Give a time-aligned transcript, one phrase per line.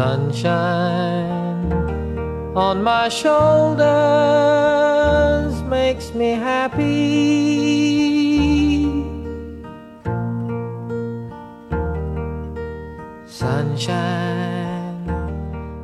[0.00, 1.28] Sunshine
[2.56, 3.84] on my shoulders
[5.68, 6.80] makes me happy.
[13.26, 13.92] Sunshine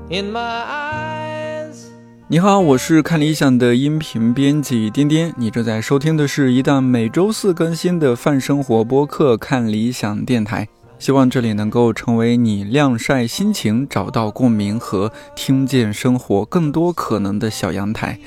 [0.09, 1.91] in my eyes.
[2.29, 10.65] 你好，我是看理想的音频编辑颠颠，你正在收听的是一档每周四更新的泛生活播客《看理想电台》。
[10.99, 18.19] 希望这里能够成为你晾晒心情、找到共鸣和听见生活更多可能的小阳台。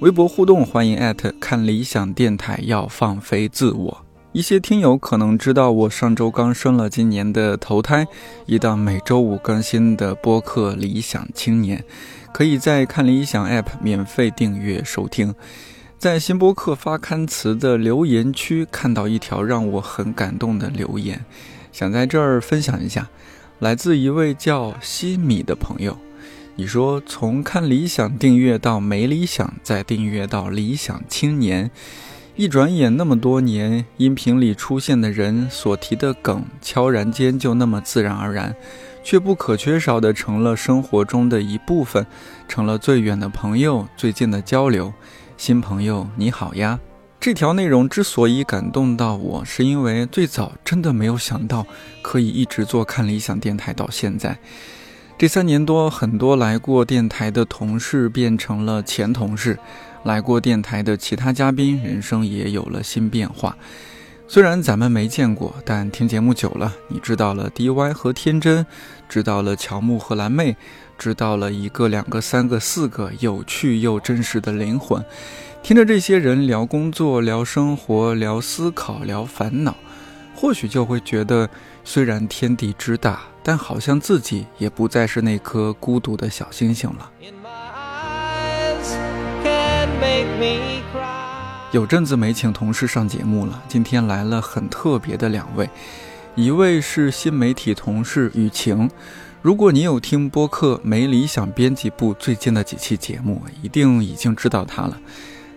[0.00, 4.04] 微博互动，欢迎艾特看理想电台，要放飞自我。
[4.32, 8.06] 一些听友可能知道，我上周刚生了今年的头胎，
[8.44, 11.78] 一档每周五更新的播客《理想青年》，
[12.34, 15.34] 可以在看理想 App 免费订阅收听。
[15.96, 21.24] 在新播客发刊词的留言区看到一条让我很感动的留言。
[21.76, 23.06] 想在这儿分享一下，
[23.58, 25.98] 来自一位叫西米的朋友。
[26.54, 31.70] 你说从看理想订阅到没理想，再订阅到理想青年，
[32.34, 38.56] 一转眼那么多年，音频里出现的人所提的梗，悄然间就那么自然而然，
[39.04, 42.06] 却不可缺少的成了生活中的一部分，
[42.48, 44.94] 成了最远的朋友，最近的交流。
[45.36, 46.80] 新朋友你好呀。
[47.26, 51.66] 这条内容之所以感动到我，是因为最早真的没有想到
[52.00, 54.38] 可以一直做看理想电台到现在。
[55.18, 59.58] 这三年多，很多来过电台的同事变成了前同事，
[60.04, 63.56] 来过电台的其他嘉宾人生也有了新变化。
[64.28, 68.64] 虽然咱们没见过，但听节目久了，你知道了 DY 和天真，
[69.08, 70.56] 知道了乔木和蓝妹，
[70.96, 75.04] 知道了一个、两个、三个、四个有趣又真实的灵魂。
[75.66, 79.74] 听着这些人聊工作、聊生活、聊思考、聊烦恼，
[80.32, 81.50] 或许就会觉得，
[81.82, 87.10] 虽然天地之大，但好像自己也不再是那颗孤独的小星星了。
[91.72, 95.68] 有阵子没请同事上节目了，今天来了很特别的两位，
[96.36, 98.88] 一位是新媒体同事雨晴。
[99.42, 104.96] 如果你有听播客没理想编辑部最近的几期节目，一定已经知道他了。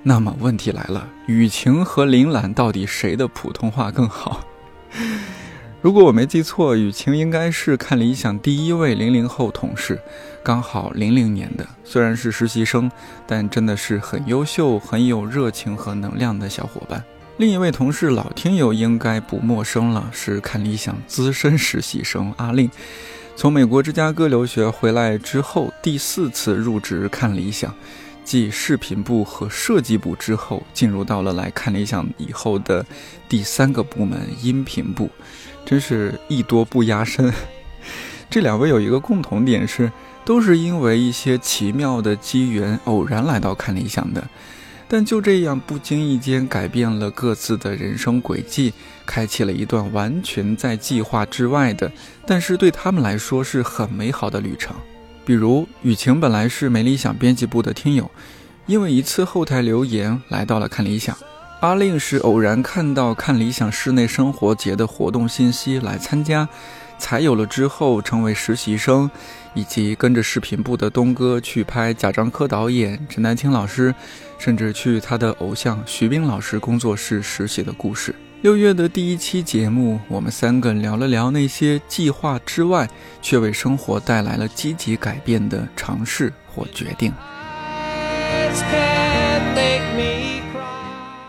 [0.01, 4.45] 那么问题来了，雨晴和林兰到底谁的普通话更好？
[5.81, 9.99] 如果我没记错，雨晴应该是看理想第一位零零后同事，
[10.43, 12.89] 刚好零零年的，虽然是实习生，
[13.27, 17.03] 但真的是很优秀、很有热情和能量的小伙伴。
[17.37, 22.69] 另一位同事老听友应该不陌生了，是看理想资深实习生阿令，
[23.35, 27.73] 从美国芝加哥留学回来之后，第四次入职看理想。
[28.29, 32.85] 继视频部和设计部之后，进入到了来看理想以后的
[33.27, 35.09] 第三个部门——音频部，
[35.65, 37.33] 真是艺多不压身。
[38.29, 39.91] 这两位有一个共同点是，
[40.23, 44.23] 都是因为一些奇妙的机缘偶然来到看理想的，
[44.87, 48.71] 但就这样不经意间改变了各自的人生轨迹，
[49.07, 51.91] 开启了一段完全在计划之外的，
[52.27, 54.75] 但是对他们来说是很美好的旅程。
[55.29, 58.09] 比如雨晴本来是没理想编辑部的听友，
[58.65, 61.15] 因为一次后台留言来到了看理想。
[61.59, 66.49] 阿令是偶然看到看理想室内生活节的活动信息来参加，
[66.97, 69.07] 才有了之后成为实习生，
[69.53, 73.93] 以及跟着视频部的东哥去拍贾樟柯导演、陈丹青老师，
[74.39, 78.15] 甚至去他的偶像徐冰老师工作室实习的故事。
[78.41, 82.89] 六月的第一期节目，我们三个聊了聊那些计划之外，
[83.21, 87.11] 却为生活带来了积极改变的尝试或决定。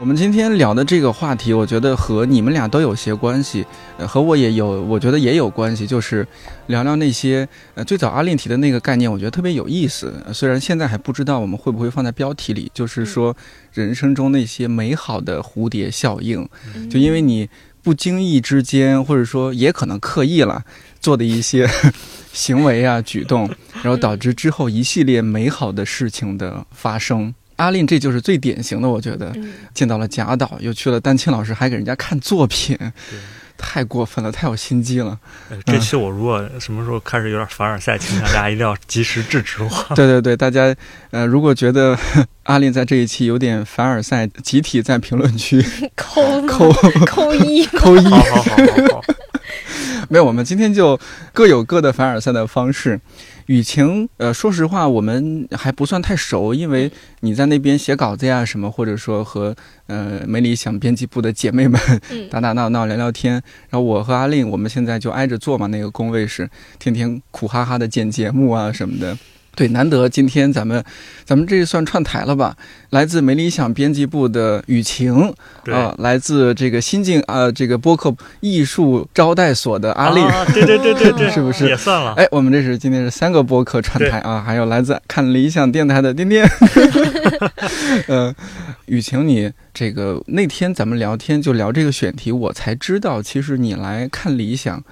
[0.01, 3.67] 我们今天聊的这个话题，我觉得和你们俩都有些关系，
[3.99, 6.27] 呃，和我也有，我觉得也有关系，就是
[6.69, 10.15] 聊聊那些呃最早阿令提的那个概念，我觉得特别有意思。
[10.33, 13.37] 虽然现在还不知道我们会不会放在标题里，就是说
[13.75, 16.49] 人生中那些美好的蝴蝶效应，
[16.89, 17.47] 就因为你
[17.83, 20.65] 不经意之间，或者说也可能刻意了
[20.99, 21.69] 做的一些
[22.33, 23.47] 行为啊举动，
[23.83, 27.35] 然后导致之后一系列美好的事情的发生。
[27.61, 29.31] 阿令这就是最典型的，我觉得
[29.75, 32.75] 见到了贾导，又去了丹青老师，还给人家看作品，
[33.59, 35.19] 太过分了，太有心机了。
[35.67, 39.71] 这期我如果什么时候开始有点凡尔赛倾向，大家一定要及时制止我。
[39.95, 40.75] 对对对，大家
[41.11, 41.95] 呃，如果觉得
[42.45, 45.63] 阿令在这一期有点凡尔赛，集体在评论区
[45.95, 46.73] 扣扣
[47.05, 48.09] 扣一扣一。
[48.09, 49.05] 好好好好好。
[50.09, 50.99] 没有，我们今天就
[51.35, 52.99] 各有各的凡尔赛的方式。
[53.47, 56.91] 雨晴，呃，说实话，我们还不算太熟，因为
[57.21, 59.55] 你在那边写稿子呀，什么，或者说和
[59.87, 63.33] 呃没理想编辑部的姐妹们嗯 打打闹闹聊聊天。
[63.69, 66.49] 然后我和阿令，我们现在就挨着坐嘛，那个工位是，
[66.79, 69.17] 天天苦哈哈的剪节目啊什么的。
[69.55, 70.83] 对，难得今天咱们，
[71.25, 72.57] 咱们这算串台了吧？
[72.91, 75.33] 来自没理想编辑部的雨晴，
[75.65, 80.21] 对啊、来自这个新晋啊、这个播客艺术招待所的阿丽。
[80.23, 82.15] 啊，对对对对对， 是不是也算了？
[82.15, 86.49] 哎，我们这是今天是三个播客串台啊，还有来自看理想电台的颠颠。
[88.09, 88.35] 呃，
[88.87, 94.83] 雨晴，你这个那天咱们聊天就聊这个选题，我才知道，其实你来看理想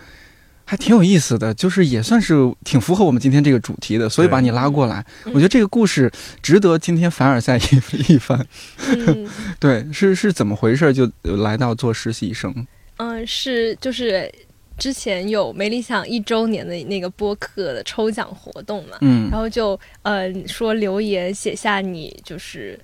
[0.71, 5.03] 还挺有意思的，就是也算是挺符合我们今天这个主题的，所以把你拉过来。
[5.25, 6.13] 我觉得这个故事
[6.43, 7.57] 值得今天凡尔赛
[7.97, 8.47] 一一番。
[8.87, 9.27] 嗯
[9.59, 10.93] 对，是是怎么回事？
[10.93, 12.55] 就来到做实习生。
[12.99, 14.31] 嗯，是就是
[14.77, 22.79] 之前有没理想一周年的那个播客的抽奖活动嘛，嗯然后就呃说留言写下你就是。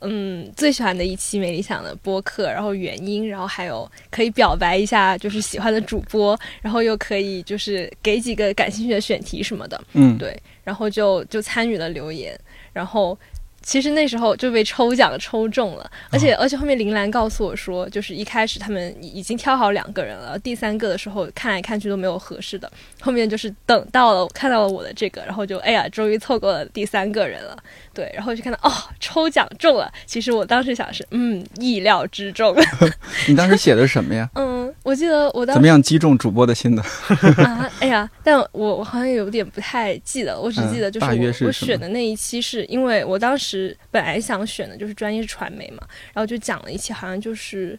[0.00, 12.38] 嗯，最喜欢的一期没理想的播客，然后原因，然后还有可以表白一下，就是喜欢的主播，然后又可以就是给几个感兴趣的选题什么的，嗯，对，然后就就参与了留言，
[12.72, 13.18] 然后
[13.62, 22.70] 其实那时候就被抽奖抽中了，而且、而且后面林兰告诉我说，就是一开始他们已经挑好两个人了，第三个的时候看来看去都没有合适的，
[23.00, 27.56] 后面就是等到了看到了我的这个，然后就哎呀，终于凑够了第三个人了，
[27.94, 32.54] 对，然后就看到哦抽奖中了，其实我当时想是嗯意料之中，
[33.28, 34.28] 你当时写的什么呀？
[34.34, 36.82] 嗯，我记得我当时怎么样击中主播的心的？
[37.44, 47.78] 啊，哎呀，但我我好像有点不太记得，我只记得就是嗯我、我选的那一期是因为我当时本来想选的就是专业是传媒嘛，然后就讲了一期好像就是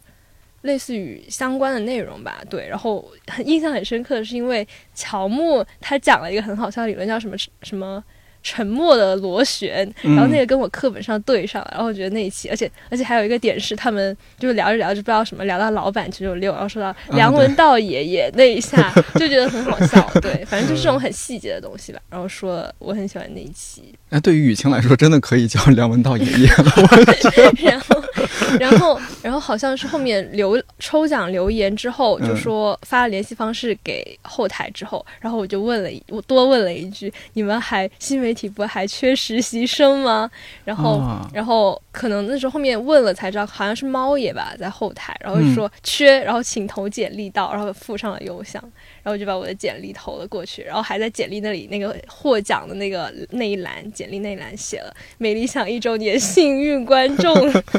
[0.62, 8.02] 类似于相关的内容吧，对，然后很印象很深刻的是因为乔木他讲了一个很好笑的理论，叫什么什么。
[8.48, 21.98] 沉默的螺旋，然后那个跟我课本上对上了，然后我觉得那一期，而且而且还有一个点是，他们就是聊着聊着不知道什么，聊到老板九九六，然后说到梁文道爷爷那一下，就觉得很好笑， 对，反正就是这种很细节的东西吧。
[22.08, 26.72] 然后说我很喜欢那一期，那，对于雨晴来说，真的可以叫梁文道爷爷了。
[27.64, 28.00] 然后，
[28.60, 40.30] 然后，然后好像是后面留抽奖留言之后，就说发了联系方式给后台之后，然后我就问了，我多问了一句：你们还新媒体不还缺实习生吗？
[40.64, 48.62] 然后，啊然后可能那时候后面问了才知道，好像是猫爷吧，在后台，然后就说缺，然后请投简历到，然后附上了邮箱，
[49.02, 57.34] 然后我就把我的简历投了过去，然后还在简历那里那个获奖的那个那一栏，简历那一栏写了“美理想一周年幸运观众”，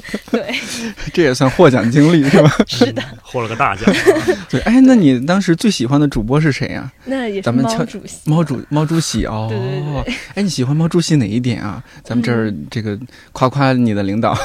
[0.31, 0.51] 对，
[1.13, 2.51] 这也算获奖经历是吧？
[2.65, 3.85] 是的，获了个大奖。
[4.49, 9.45] 对， 哎，那你当时最喜欢的主播是谁呀、那也是咱们敲猫主席，猫主猫主席哦。
[9.47, 11.83] 对对对哎，你喜欢猫主席哪一点啊？
[12.03, 12.97] 咱们这儿这个
[13.31, 14.35] 夸夸你的领导。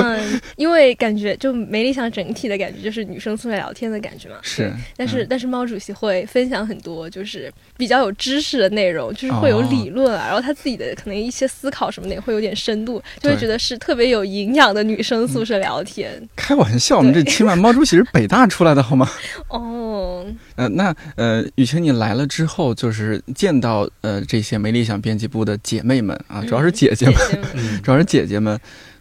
[0.00, 16.26] 嗯，因为感觉就没理想整体的感觉就是女生出来聊天的感觉嘛，是，但是、嗯但是猫主席会分享很多就是比较有知识的内容，就是会有哦理论啊，然后他自己的可能一些思考什么的也会有点深度，就会觉得是特别有营养的女生宿舍聊天。
[16.34, 19.06] 开玩笑，我们这起码猫主席是北大出来的好吗？
[19.48, 28.58] 哦，呃，那呃，雨晴你来了之后，就是见到呃这些没理想编辑部的姐妹们啊，主要是姐姐们，姐姐们嗯，主要是姐姐们，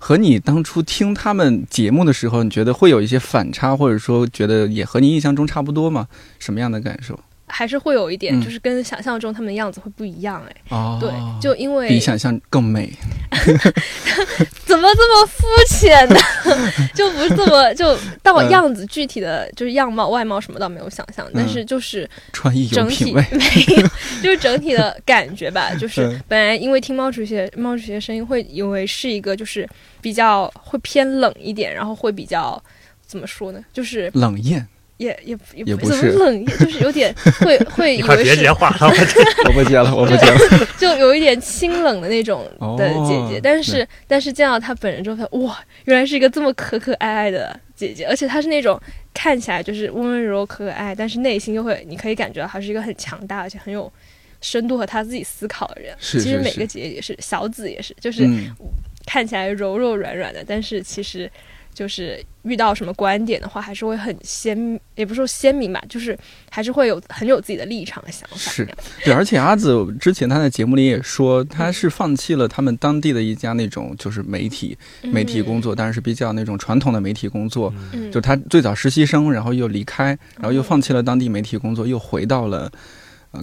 [0.08, 6.08] 和你当初听他们节目的时候，你觉得会有一些反差，或者说觉得也和你印象中差不多吗？
[6.38, 7.20] 什么样的感受？
[7.48, 10.56] 还是会有一点，嗯就是跟想象中他们的样子会不一样哎。
[10.70, 11.10] 哦，对，
[11.42, 12.92] 就因为比想象更美。
[14.66, 16.16] 怎么这么肤浅呢？
[16.96, 23.88] 就不是这么就到嗯样子具体的就是样貌外貌什么倒没有想象，但嗯是就是穿衣整体， 没有，
[24.24, 25.74] 就是整体的感觉吧。
[25.75, 29.68] 就是嗯本来因为听猫主席的猫主席的声音，会以为是一个就是
[30.02, 32.62] 比较会偏冷一点，然后会比较
[33.06, 33.64] 怎么说呢？
[33.74, 34.66] 就是冷艳。
[34.98, 38.92] 也也也也不怎么是冷艳，就是有点 会会以为是别接话了，
[39.46, 40.38] 我不接了，我不接了。
[40.80, 48.80] 就有一点清冷的那种的姐姐，哦但是但是见到她本人之后，发现哇，原来是一个这么可可爱爱的姐姐，而且她是那种
[49.14, 53.92] 看起来就是温温柔柔、可可爱爱，但是内心又会，你可以感觉到她是一个很强大而且很有
[54.40, 55.94] 深度和她自己思考的人。
[56.00, 58.50] 是是是其实每个姐姐也是，小紫也是，就是嗯，
[59.06, 61.30] 看起来柔柔软软的，但是其实
[61.75, 66.17] 就是遇到什么观点的话，还是会很鲜，也不是说鲜明吧，就是
[66.50, 68.38] 还是会有很有自己的立场和想法。
[68.38, 68.67] 是，
[69.03, 82.72] 对，而且阿紫之前他在节目里也说，他是放弃了他们当地的一家那种就是媒体媒体工作，但是比较那种传统的媒体工作，嗯，就他最早实习生，然后又离开，然后又放弃了当地媒体工作，又回到了。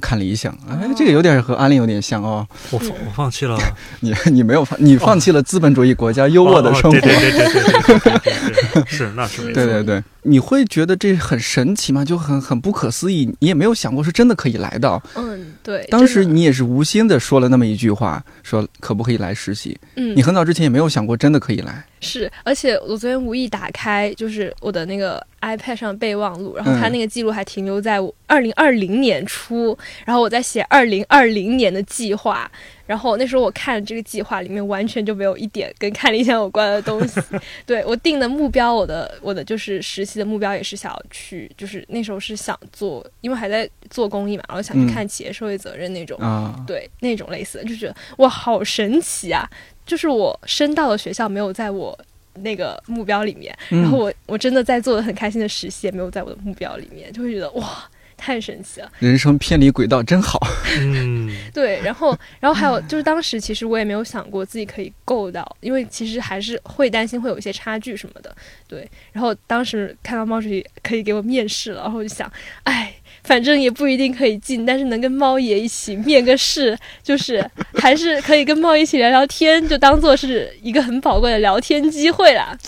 [0.00, 2.46] 看理想，哎，这个有点和安利有点像哦。
[2.70, 3.58] 我放我放弃了，
[4.00, 6.90] 你你没有放，你放弃了资本主义国家优渥的生活。
[6.90, 9.54] 对对对对对对对，是那是没错。
[9.54, 12.04] 对对对，你会觉得这很神奇吗？
[12.04, 15.02] 就很很不可思议，你也没有想过是真的可以来到。
[15.14, 15.87] 嗯，对。
[15.90, 19.78] 当时你也是无心的说了那么一句话，说可不可以来实习？
[19.96, 21.84] 嗯，你很早之前也没有想过真的可以来。
[22.02, 32.50] 是，而且我昨天无意打开，就是我的那个 iPad 上备忘录，然后它那个记录还停留在我二零二零年初，然后我在写二零二零年的计划，
[32.86, 37.20] 然后那时候我看这个计划里面完全就没有一点跟看理想有关的东西。
[37.66, 46.18] 对我定的目标，我的我的就是实习的目标也是想要去，就是那时候是想做，因为还在做公益嘛，然后想去看企业社会责任那种，
[46.66, 49.48] 对那种类似的，就觉得哇，好神奇啊！
[49.84, 51.98] 就是我升到的学校没有在我
[52.34, 57.90] 那个目标里面，然后我我真的在做的很开心的实习也没有在我的目标里面，就会觉得哇，
[58.22, 58.88] 太神奇了！
[59.00, 60.38] 人生偏离轨道真好。
[60.78, 68.32] 嗯， 对，然后然后还有就是当时其实我也没有想过自己可以够到，因为其实还是会担心会有一些差距什么的。
[68.68, 72.30] 对，然后当时看到猫主席可以给我面试了，然后我就想，
[72.62, 72.94] 哎。
[73.24, 82.58] 反正也不一定可以进，但是能跟猫爷一起面个试，就是还是可以跟猫爷一起聊聊天，就当做是一个很宝贵的聊天机会啦。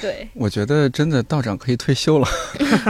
[0.00, 2.28] 对，我觉得真的道长可以退休了。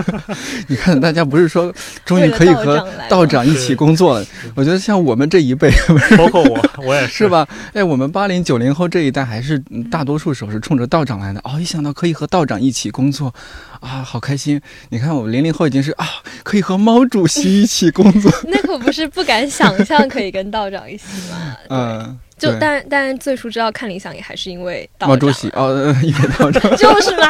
[0.69, 1.73] 你看，大家不是说
[2.05, 4.27] 终于可以和 道长一起工作了？
[4.55, 5.71] 我觉得像我们这一辈，
[6.17, 7.47] 包括我，我也是 吧？
[7.73, 9.59] 哎，我们八零九零后这一代，还是
[9.91, 11.41] 大多数时候是冲着道长来的。
[11.45, 13.33] 哦，一想到可以和道长一起工作，
[13.81, 14.61] 啊，好开心！
[14.89, 16.07] 你看，我们零零后已经是啊，
[16.43, 18.33] 可以和毛主席一起工作。
[18.49, 21.57] 那可不是不敢想象可以跟道长一起吗？
[21.69, 22.19] 嗯。
[22.53, 27.27] 就但但最初知道看理想也还是因为毛主席哦， 因为道长 就是嘛。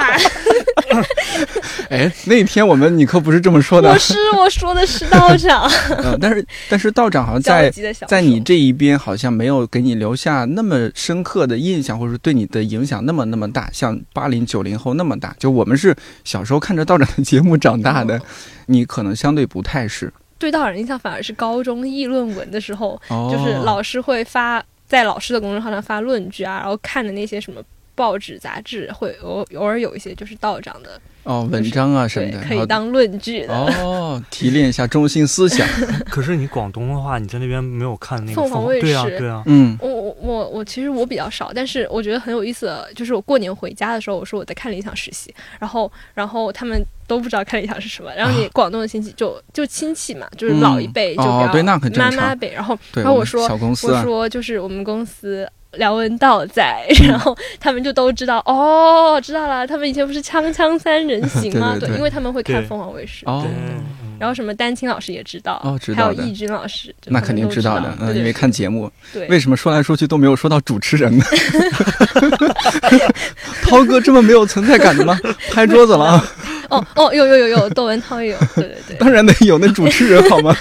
[1.91, 3.93] 哎，那天我们你可不是这么说的。
[3.93, 5.69] 不是，我说的是道长。
[6.03, 7.71] 嗯，但是但是道长好像在
[8.07, 15.35] 在你这一边好像没有给你留下那么深刻的印象，或者说对你的影响那么那么大，像八零九零后那么大。
[15.39, 15.95] 就我们是
[16.25, 18.21] 小时候看着道长的节目长大的，
[18.67, 20.13] 你可能相对不太是。
[20.39, 24.65] 对道长印象反而是高中议论文的时候，就是老师会发。
[24.87, 27.63] 在老师的公众号上发论据啊，然后看的那些什么
[27.95, 31.01] 报纸杂志，会偶偶尔有一些就是道长的。
[31.25, 35.67] 哦，文章啊什么的，可以当论据的哦，提炼一下中心思想。
[36.11, 38.83] 可是你广东的话，你在那边没有看那个凤凰卫视？
[38.83, 39.43] 对啊，对啊。
[39.47, 55.49] 嗯，我我我我其实我比较少，但是我觉得很有意思的，就是我过年回家的时候，我说我在看理想实习，然后然后他们都不知道看理想是什么，然后你广东的亲戚就就亲戚嘛，就是老一辈就比较妈妈辈，然后然后我说我说就是我们公司。
[55.77, 59.67] 梁文道在，然后他们就都知道哦，知道了。
[59.67, 61.77] 他们以前不是锵锵三人行吗？
[61.81, 63.25] 对，因为他们会看凤凰卫视。
[63.27, 63.47] 哦，
[64.19, 68.91] 然后什么丹青老师也知道，哦，知道还有易军老师，那肯定知道的，嗯，因为看节目。
[69.13, 71.25] 对，为什么说来说去都没有说到主持人呢？
[73.63, 75.19] 涛哥这么没有存在感的吗？
[75.53, 76.25] 拍桌子了啊！
[76.71, 80.57] 哦哦，有有有有，窦文涛也有，对对对，当然得有那主持人好吗？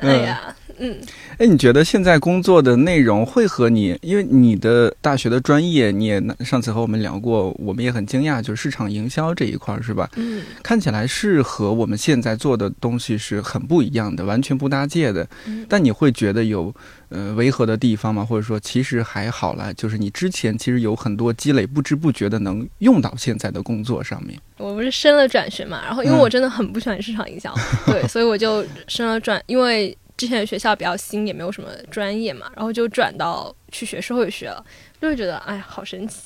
[0.00, 0.96] 哎呀，嗯。
[1.38, 10.08] 哎，你觉得现在工作的内容会和你，因为你的大学的专业，你也上次和我们聊过，我们也很惊讶，就是市场营销这一块，是吧？
[10.16, 15.26] 嗯，看起来是和我们现在做的东西是很不一样的，完全不搭界的。
[15.46, 16.72] 嗯，但你会觉得有
[17.08, 18.24] 呃违和的地方吗？
[18.24, 24.38] 或者说其实还好了，就是你之前其实有很多积累，不知不觉的能用到现在的工作上面。
[24.58, 27.52] 我不是升了转学嘛，然后因为我真的很不喜欢市场营销，
[27.86, 29.96] 对，所以我就升了转，因为。
[30.16, 34.64] 之前的学校比较新，也没有什么专业嘛，然后就转到去学社会学了，
[35.00, 36.16] 就会觉得哎，好神奇。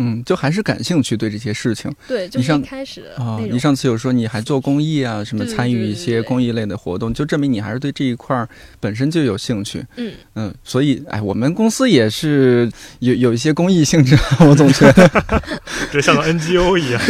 [0.00, 1.92] 嗯，就还是感兴趣对这些事情。
[2.06, 9.84] 对，就是一开始啊，你上次有说你还做公益啊，什么参与一些公益类的活动，就证明你还是对这一块本身就有兴趣。
[9.96, 12.70] 嗯嗯，所以哎，我们公司也是
[13.00, 15.10] 有有一些公益性质， 我总觉得
[15.92, 17.02] 就像个 NGO 一样，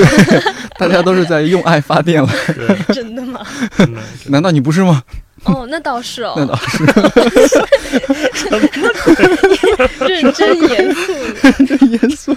[0.78, 2.30] 大家都是在用爱发电了。
[2.94, 3.46] 真的吗？
[4.28, 5.02] 难道你不是吗？
[5.44, 6.84] 哦，那倒是哦，那倒是，
[10.08, 12.36] 认真严肃， 认真严肃。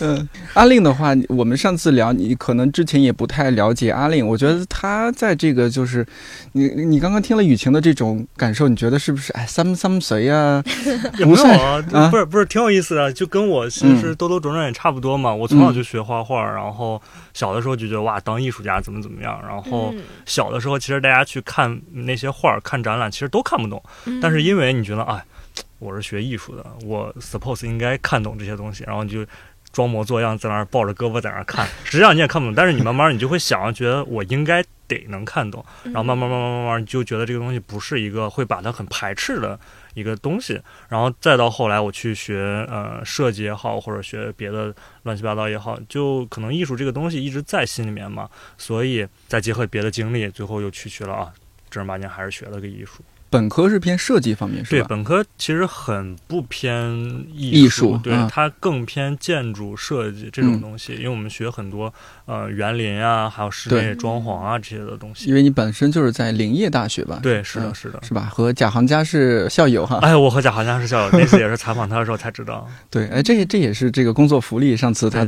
[0.00, 4.26] 嗯，阿令的话，我们上次聊，你可能之前也不太了解阿令。
[4.26, 6.06] 我觉得他在这个就是，
[6.52, 9.32] 你你刚刚听了雨晴的这种感受，你觉得是不是？
[9.34, 10.62] 哎，三三谁呀？
[11.18, 15.32] 也没有啊，啊不是不是，挺有意思的，就跟我其实兜兜转转也差不多嘛。
[15.34, 17.00] 我从小就学画画，然后
[17.34, 19.40] 小的时候就觉得哇，当艺术家怎么怎么样。
[19.46, 23.82] 然后嗯小的时候，其实大家去看那些画儿、看展览，其实都看不懂。
[24.06, 25.22] 嗯但是因为你觉得，哎，
[25.78, 29.26] 我是学艺术的，我 suppose 应该看懂这些东西，然后你就
[29.72, 39.58] 装模作样在那儿抱着胳膊在那儿看， 实际上你也看不懂，但是你慢慢你就会想，觉得我应该得能看懂，然后慢慢慢慢慢慢你就觉得这个东西不是一个会把它很排斥的
[39.94, 48.28] 一个东西，然后再到后来我去学呃设计也好，或者学别的乱七八糟也好，就可能艺术这个东西一直在心里面嘛，
[48.58, 51.32] 所以再结合别的经历，最后又去学了啊。
[51.70, 56.92] 正儿八经还是学了个艺术，本科是偏设计方面是对，本科其实很不偏
[57.32, 61.92] 艺艺术对、嗯它更偏建筑设计这种东西，因为我们学很多
[62.26, 65.28] 呃园林啊，还有室内装潢啊这些的东西。
[65.28, 67.18] 因为你本身就是在林业大学吧？
[67.22, 68.00] 对，是的，嗯是的。
[68.02, 68.28] 是吧？
[68.32, 69.98] 和贾行家是校友哈。
[70.02, 72.66] 哎，我和贾行家是校友，那次也是采访他的时候才知道。
[72.90, 74.76] 对，哎，这这也是这个工作福利。
[74.76, 75.26] 上次他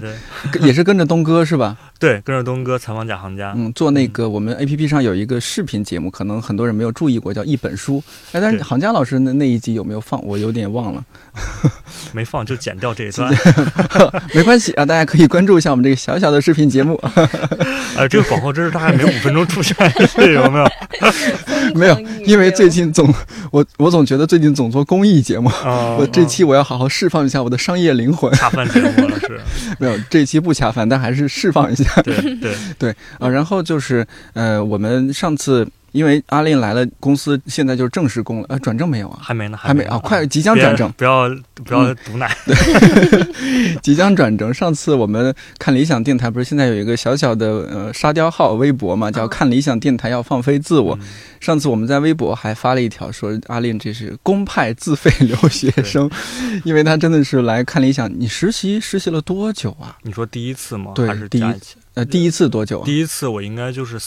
[0.60, 1.76] 也是跟着东哥是吧？
[1.98, 3.52] 对，跟着东哥采访贾行家。
[3.56, 8.02] 嗯，做那个我们 A P P 上有一个视频节目，可能很多人没有注意过，叫一本书。
[8.32, 10.24] 哎，但是对行家老师那那一集有没有放？
[10.24, 11.04] 我有点忘了。
[12.12, 13.32] 没放就剪掉这一段。
[14.34, 16.83] 没关系啊，大家可以关注一下我们这个小小的视频节目。
[17.96, 20.66] 哎，这个广告真是大概每五分钟出现一次，有没有？
[21.74, 23.12] 没有，因为最近总
[23.50, 28.32] 我我总觉得最近总做公益节目，啊，我这期我要好好释放一下我的商业灵魂。
[28.34, 29.40] 恰饭节目了，是，
[29.78, 31.84] 没有，这期不恰饭，但还是释放一下。
[32.02, 39.20] 对对，对啊，然后就是呃，我们上次因为阿令来了，公司现在就是正式工了，呃，转正没有啊？
[39.22, 41.28] 还没呢，还没啊，快即将转正，不要
[41.64, 42.36] 不要毒奶。
[43.80, 44.52] 即将转正。
[44.52, 50.96] 上次我们看理想电台，不是现在有一个小小的呃沙雕号微博嘛，叫嗯看理想电台要放飞自我。
[51.00, 51.06] 嗯
[51.44, 56.10] 上次我们在微博还发了一条说阿令这是公派自费留学生，
[56.64, 58.10] 因为他真的是来看理想。
[58.18, 59.94] 你实习实习了多久啊？
[60.00, 60.92] 你说第一次吗？
[60.94, 61.76] 对还是第一加一起？
[61.92, 62.84] 呃，第一次多久啊？
[62.86, 63.98] 第一次我应该就是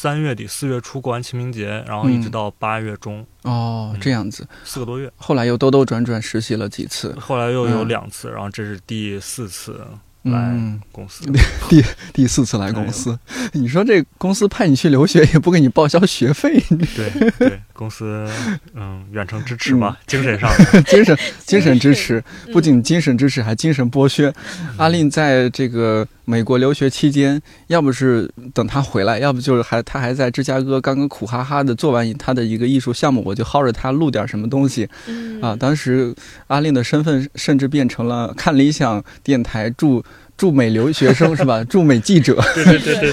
[0.00, 4.48] 三月底四月初过完清明节，然后一直嗯到八月中，哦，这样子。
[4.64, 5.12] 四个多月。
[5.14, 7.14] 后来又兜兜转转实习了几次。
[7.20, 9.78] 后来又有嗯两次，然后这是第四次
[10.22, 11.24] 来嗯，公司。
[11.68, 13.18] 第第四次来公司，
[13.52, 18.28] 你说这公司派你去留学也不给你报销学费，对对， 公司
[18.74, 20.82] 嗯远程支持嘛，精神上的。
[20.90, 21.16] 精神
[21.46, 24.32] 精神支持，嗯不仅精神支持，还精神剥削。
[24.76, 35.56] 阿令在这个美国留学期间，要不是等他回来，要不就是还他还在芝加哥刚刚苦哈哈的做完他的一个艺术项目，我就薅着他录点什么东西嗯啊。
[35.56, 36.14] 当时
[36.48, 40.04] 阿令的身份甚至变成了看理想电台驻
[40.40, 41.62] 驻美留学生是吧？
[41.68, 42.94] 驻美记者，对对对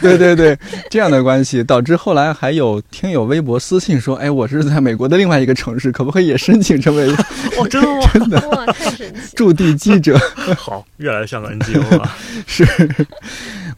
[0.00, 0.34] 对对？
[0.34, 0.58] 对
[0.90, 7.06] 这样的关系导致后来还有听友微博私信说，哎，我是在美国的另外一个城市，可不可以也申请成为
[7.56, 7.80] 哦，真
[8.28, 8.64] 的吗？
[8.66, 9.20] 哇，太神奇了！
[9.36, 10.18] 驻地记者？
[10.58, 12.16] 好，越来越像个 NGO 了。
[12.48, 12.66] 是，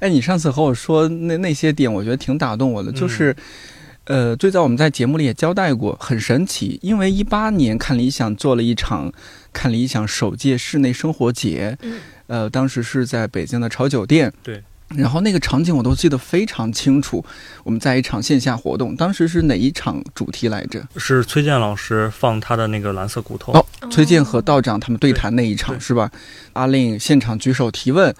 [0.00, 3.36] 哎，你上次和我说那那些点，我觉得挺打动我的，就是。
[4.04, 9.12] 呃，最早我们在节目里也交代过，很神奇，因为一八年看理想做了一场
[9.52, 11.98] 看理想首届室内生活节，嗯
[12.28, 14.62] 呃，当时是在北京的潮酒店，对，
[14.96, 17.24] 然后那个场景我都记得非常清楚。
[17.64, 20.86] 我们在一场线下活动，当时是哪一场主题来着？
[20.96, 23.52] 是崔健老师放他的那个蓝色骨头。
[23.52, 26.10] 哦崔健和道长他们对谈那一场对是吧？
[26.52, 28.12] 阿令现场举手提问，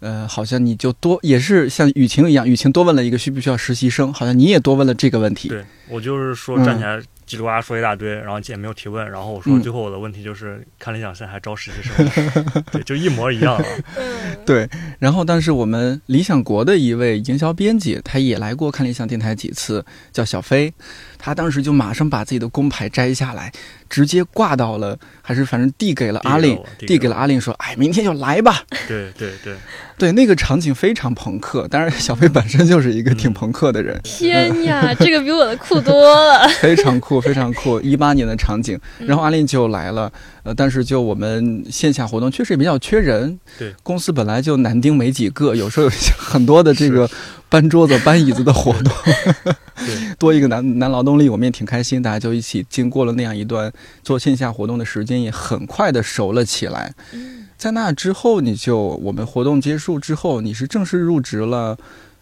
[0.00, 5.48] 呃，好像你就多也是像雨晴一样，雨晴多问了一个需不需要实习生，好像你也多问了这个问题。
[5.48, 9.62] 对我就是说嗯站起来叽里呱啦说一大堆，然后也没有提问，然后我说嗯。
[9.62, 13.64] 最后我的问题就是看理想现在还招实习生吗， 对，就一模一样啊。
[13.96, 20.72] 嗯，对，然后但是我们理想国的一位营销编辑，他也来过看理想电台几次，叫小飞，
[21.18, 23.50] 他当时就马上把自己的工牌摘下来，
[23.88, 28.62] 直接挂到了，还是反正递给了阿令，递递给了阿令说，哎，明天就来吧。
[28.86, 29.56] 对对对，对，
[30.12, 36.46] 那个场景非常朋克，当然小飞本身就是一个挺朋克的人， 天呀，这个比我的酷多了。
[36.60, 37.80] 非常酷，非常酷。
[37.80, 39.06] 一八年的场景，嗯。
[39.06, 47.08] 然后阿令就来了，呃，但是就我们线下活动确实也比较缺人，对，公司本来就男丁没几个，有时候有很多的这个
[47.48, 48.92] 搬桌子、搬椅子的活动，
[49.86, 50.14] 对。
[50.18, 56.92] 多一个男男劳动力，我们也挺开心，大家就一起经过了那样一段做线下活动的时间，也很快的熟了起来。
[57.12, 61.74] 嗯在那之后，你就我们活动结束之后，你是正式入职了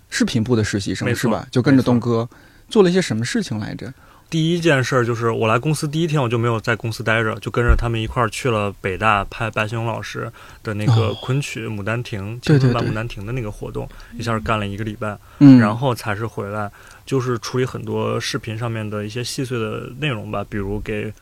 [0.09, 1.45] 视频部的实习生是吧？
[1.51, 2.29] 就跟着东哥
[2.69, 3.93] 做了一些什么事情来着？
[4.31, 10.31] 第一件事儿就是我来公司第一天，我就没有在公司待着，就跟着他们一块儿去了北大拍白先勇老师
[10.63, 16.71] 的那个哦昆曲《牡丹亭》青春版《牡丹亭》的那个活动，一下干了一个礼拜，嗯，然后才是回来，
[17.05, 21.13] 就是处理很多视频上面的一些细碎的内容吧，比如给。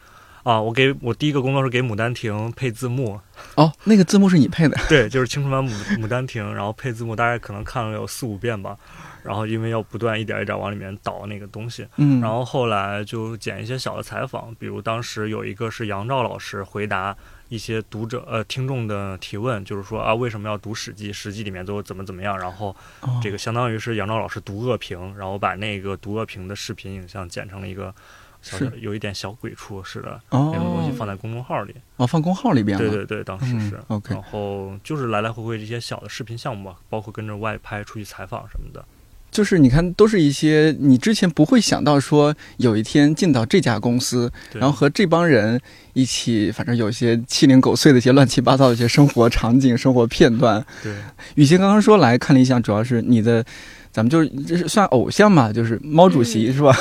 [0.43, 3.21] 啊，我给我第一个工作是给《牡丹亭》配字幕，
[3.57, 8.77] 哦，那个字幕是你配的，对，就是青春版牡牡丹亭，然后配字幕，大概可能看了有四五遍吧。
[9.23, 17.15] 然后因为要不断一点一点往里面倒那个东西，嗯，然后后来就剪一些小的采访，比如当时有一个是杨照老师回答
[17.51, 23.21] 一些读者呃听众的提问，就是说啊为什么要读《史记》，《史记》里面都怎么怎么样，然后哦。
[23.23, 27.95] 这个相当于是杨照老师读恶评，然后把那个读恶评的视频影像剪成了一个
[28.43, 31.75] 小是有一点小鬼畜似的哦那种东西放在公众号里。
[31.97, 33.77] 哦放公号里边了，对对对，当时是。
[33.77, 38.85] 嗯，OK 然后就是来来回回这些小的视频项目吧，包括跟着外拍出去采访什么的。
[39.31, 45.61] 就是你看，都是一些你之前不会想到说有一天进到这家公司，然后和这帮人
[45.93, 50.65] 一起，反正有一些七零狗碎的一些乱七八糟的一些生活场景、生活片段。
[50.83, 50.93] 对，
[51.37, 53.45] 雨欣刚刚说来看理想，主要是你的，
[53.93, 56.77] 咱们就是这是算偶像嘛，就是毛主席、嗯是吧？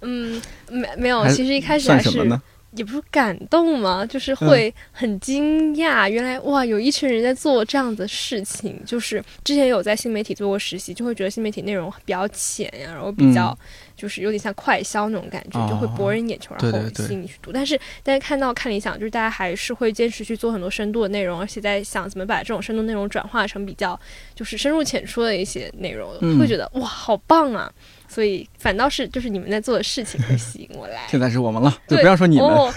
[0.00, 2.40] 嗯，没没有，其实一开始还是？
[2.76, 8.80] 也不是感动嘛，就是会很惊讶，原来哇，有一群人在做这样的事情。
[8.86, 13.58] 就是之前有在新媒体做过实习，就会觉得新媒体内容比较浅呀，然后比较
[13.96, 17.50] 就是有点像快销那种感觉，就会博人眼球，然后吸引你去读。
[17.50, 23.98] 但是但是看到看理想，就是大家还是会坚持去做很多深度的内容，而且在想怎么把这种深度内容转化成比较
[24.36, 27.68] 就是深入浅出的一些内容，嗯会觉得哇，好棒啊！
[28.12, 31.02] 所以反倒是就是你们在做的事情会吸引我来。
[31.08, 32.46] 现在是我们了，就对不要说你们。
[32.46, 32.72] 哦，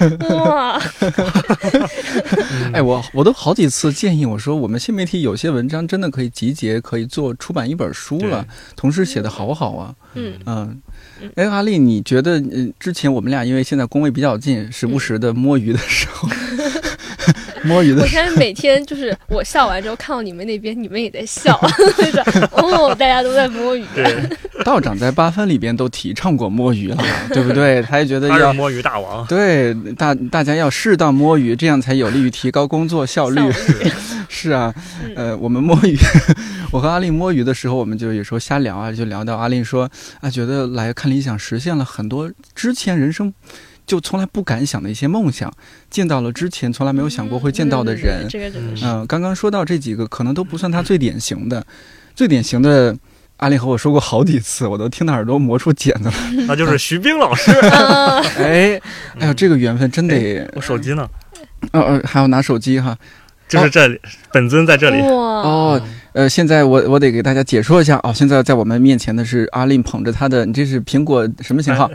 [0.46, 8.46] 哇，嗯 哎，我我都好几次建议我说，我们新媒体有些文章真的可以集结，可以做出版一本书了。
[8.76, 10.82] 同事写的好好啊，嗯嗯。
[11.36, 16.28] 哎，阿丽，你觉得，嗯，之前我们俩因为现在工位比较近，时不时的摸鱼的时候，
[17.64, 21.60] 摸鱼的我时候，现在每天就是我笑完之后看到你们那边，你们也在笑，
[21.98, 22.20] 就是
[22.52, 23.86] 哦，大家都在摸鱼。
[23.96, 24.16] 对，
[24.64, 26.98] 道长在八分里边都提倡过摸鱼了，
[27.34, 27.82] 对不对？
[27.84, 29.26] 他也觉得要摸鱼大王。
[29.28, 33.42] 对大大家要适当摸鱼，这样才有利于提高工作效率。
[34.30, 34.74] 是啊，
[35.04, 35.96] 嗯呃，我们摸鱼，
[36.72, 39.90] 我和阿令摸鱼的时候，我们就有时候瞎聊啊，就聊到阿令说
[40.22, 43.32] 啊，觉得来看理想实现了很多之前人生
[43.86, 45.52] 就从来不敢想的一些梦想，
[45.90, 48.30] 见到了之前从来没有想过会见到的人嗯。
[48.30, 51.66] 这个是嗯、刚刚说到这几个，可能都不算他最典型的，
[52.16, 52.96] 最典型的。
[53.38, 56.14] 阿令和我说过好几次，我都听得耳朵磨出茧子了。
[56.48, 57.52] 那就是徐冰老师。
[58.38, 58.80] 哎，
[59.20, 61.06] 哎呦，这个缘分真得，我手机呢？
[61.72, 62.96] 呃呃，还要拿手机哈。
[63.50, 64.00] 就是这里，
[64.32, 64.98] 本尊在这里。
[65.02, 65.82] 哦，
[66.14, 68.14] 呃，现在我我得给大家解说一下哦。
[68.14, 71.92] 现在在我们面前的是阿令捧着他的，你这是苹果什么型号？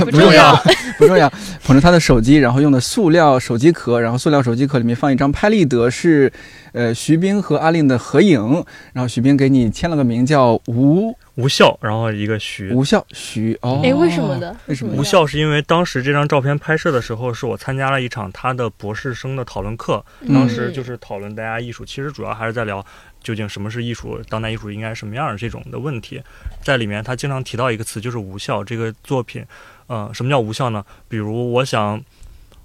[0.00, 0.54] 不不重要，
[0.98, 1.30] 不重要。
[1.64, 6.32] 捧着他的手机，然后用的塑料手机壳，然后塑料手机壳里面放一张拍立得，是
[6.72, 8.64] 呃徐冰和阿令的合影。
[8.92, 12.72] 然后徐冰给你签了个名叫吴无效，然后一个徐。
[12.72, 13.80] 吴笑徐哦。
[13.84, 14.56] 哎，为什么的？
[14.66, 22.84] 为什么无效是因为当时这张照片拍摄的时候，是我参加了一场他的博士生的讨论课，嗯当时就是讨论大家艺术，其实主要还是在聊
[23.22, 26.22] 究竟什么是艺术，当代艺术应该什么样的这种的问题。
[26.62, 28.64] 在里面，他经常提到一个词，就是无效。
[28.64, 29.44] 这个作品，
[29.86, 30.84] 呃，什么叫无效呢？
[31.08, 32.02] 比如我想。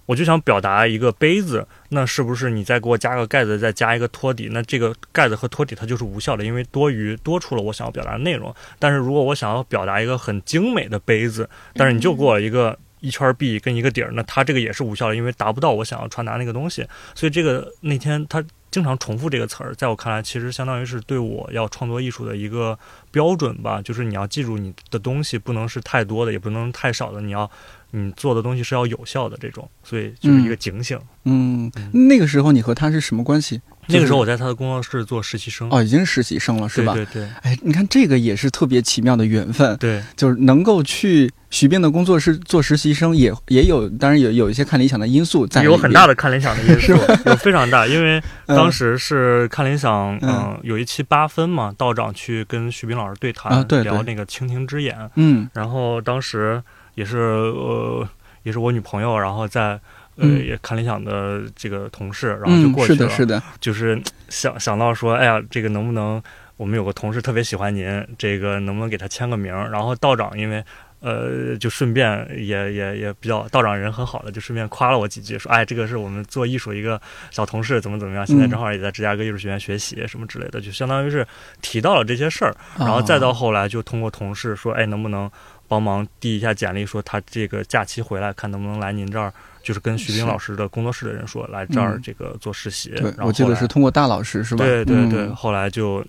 [0.07, 4.49] 我就想表达一个杯子，那是不是你再给我加个盖子，再加一个托底？
[4.51, 8.53] 那这个盖子和托底它就是无效的，因为多余多出了我想要表达的内容。
[8.77, 16.87] 但是如果我想要表达一个很精美的杯子，但是你就给我一个一圈儿币跟一个底儿，那它这个也是无效的，因为达不到我想要传达那个东西。
[17.13, 22.77] 所以这个那天他经常重复这个词儿，在我看来，其实相当于是对我要创作艺术的一个
[23.11, 27.49] 标准吧，就是你要记住你的东西不能是太多的，也不能太少的，你要
[27.91, 30.99] 你做的东西是要有效的这种，所以就是一个警醒。
[31.25, 33.61] 嗯，那个时候你和他是什么关系？
[33.87, 36.93] 那个时候我在他的工作室做实习生，哦，已经实习生了是吧？
[36.93, 37.29] 对对对。
[37.41, 39.75] 哎，你看这个也是特别奇妙的缘分。
[39.77, 46.93] 对，就是能够去徐冰的工作室做实习生也，也有当然有有一些看理想的因素在，有很大的看理想的因素，
[47.25, 48.55] 有非常大，因为嗯。
[48.55, 53.91] 当时是看理想，嗯嗯、有一期八分嘛，道长去跟徐冰老师对谈，啊对对。
[53.91, 55.49] 聊那个蜻蜓之眼，嗯。
[55.53, 56.61] 然后当时
[57.01, 58.07] 也是呃，
[58.43, 59.79] 也是我女朋友，然后在。
[60.17, 66.21] 呃，嗯也看理想的这个同事，然后就嗯过去了，是的是的就是想想到说，哎呀，这个能不能，
[66.57, 69.69] 我们有个同事特别喜欢您，这个能不能给他签个名儿？
[69.71, 70.61] 然后道长因为
[70.99, 81.25] 呃，就顺便也也也比较道长人很好的，就顺便夸了我几句，说哎，这个是我们做艺术一个小同事，怎么怎么样，现在正好也在芝加哥艺术学院学习什么之类的，就相当于是
[81.61, 85.31] 提到了这些事儿，然后再到后来就通过同事说，哎，能不能
[85.71, 89.31] 帮忙递一下简历，说他这个假期回来，看能不能来您这儿。
[89.63, 92.89] 就是跟徐冰老师的工作室的人说，来这儿这个做实习。
[92.89, 94.65] 对，我记得是通过大老师是吧？
[94.65, 96.03] 对对对，后来就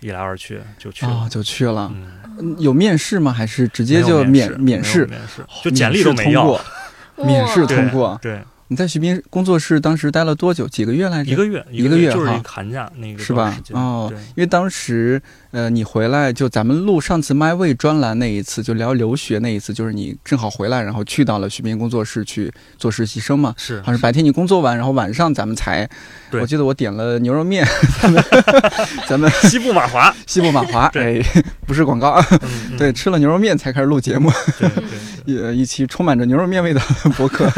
[0.00, 1.92] 一来二去就去了，就去了。
[2.58, 3.32] 有面试吗？
[3.32, 5.06] 还是直接就免免试？
[5.06, 6.56] 免试就简历都没要，
[7.16, 8.16] 免试通过。
[8.22, 8.40] 对。
[8.68, 10.68] 你在徐斌工作室当时待了多久？
[10.68, 11.32] 几个月来着？
[11.32, 13.52] 一个月，一个月就是寒假那个是吧？
[13.72, 15.20] 哦，因为当时
[15.52, 23.52] 呃，你回来就咱们录上次 My Way 专栏那一次，就聊留学那一次，就是你正好回来，然后去到了徐斌工作室去做实习生嘛。
[23.56, 25.88] 是，好像是白天你工作完，然后晚上咱们才。
[26.32, 27.66] 我记得我点了牛肉面，
[28.00, 28.24] 咱们
[29.08, 31.20] 咱们 西部马华，西部马华， 哎，
[31.66, 32.24] 不是广告啊。
[32.78, 34.30] 对，吃了牛肉面才开始录节目。
[34.56, 34.70] 对
[35.26, 37.50] 对，一一期充满着牛肉面味道的博客。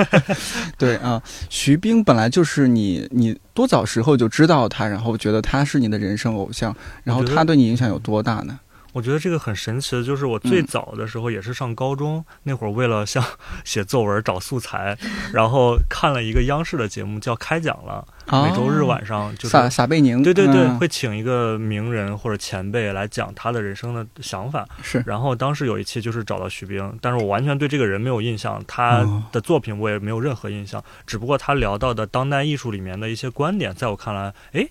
[0.78, 0.96] 对。
[0.96, 8.58] 啊，徐冰本来就是你，你多早时候就知道他，然后觉得他是你的人生偶像，然后他对你影响有多大呢？
[8.92, 13.24] 我觉得这个很神奇的，就是我最早的时候也是上高中那会儿，为了像
[13.64, 14.96] 写作文找素材，
[15.32, 18.06] 然后看了一个央视的节目叫《开讲了》，
[18.48, 24.66] 每周日晚上就是撒撒贝宁，对对对，会请一个名人或者前辈来讲他的人生的想法。
[24.82, 34.68] 是，然后当时有一期就是找到徐冰，但是我完全对这个人没有印象，他的作品我也没有任何印象，只不过他聊到的当代艺术里面的一些观点，在我看来，哎。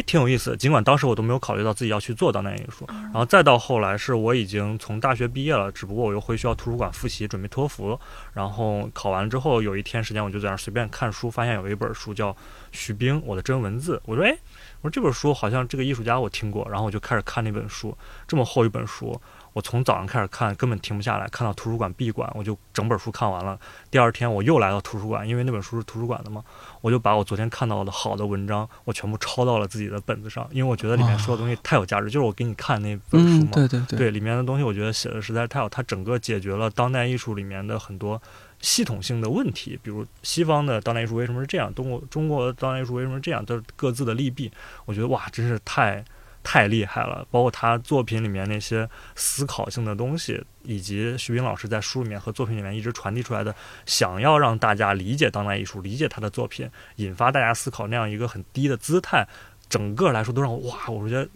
[0.00, 0.56] 哎，挺有意思。
[0.56, 8.00] 尽管当时我都没有考虑到自己要去做当代艺术，然后再到后来是我已经从大学毕业了，只不过我又回学校图书馆复习，准备托福。
[8.32, 12.32] 然后考完之后，有一天时间我就在那随便看书，发现有一本书叫
[12.72, 13.96] 《徐冰：我的真文字》。
[14.06, 14.34] 我说，哎，
[14.80, 17.94] 我说这本书好像这个艺术家我听过，然后我就开始看那本书，
[18.26, 19.20] 这么厚一本书。
[19.52, 23.58] 我从早上开始看，根本停不下来，看到图书馆闭馆，我就整本书看完了。
[23.90, 26.44] 第二天我又来到图书馆，因为那本书是图书馆的嘛，
[26.80, 32.06] 我就把我昨天看到的好的文章，我全部抄到了自己的本子上，因为我觉得里面说的东西太有价值。
[32.06, 38.20] 就是我给你看那本书嘛，对对对，对里面的东西我觉得写的实在是太好，它整个解决了当代艺术里面的很多
[38.60, 44.50] 系统性的问题，比如西方的当代艺术为什么是这样，中国中国当代艺术为什么是这样，都是各自的利弊。
[44.84, 46.04] 我觉得哇，真是太。
[46.42, 59.26] 太厉害了，包括他作品里面那些思考性的东西，以及徐冰老师在书里面和作品里面一直传递出来的，想要让大家理解当代艺术、理解他的作品，引发大家思考那样一个很低的姿态，
[59.68, 60.88] 整个来说都让我哇！
[60.88, 61.28] 我觉得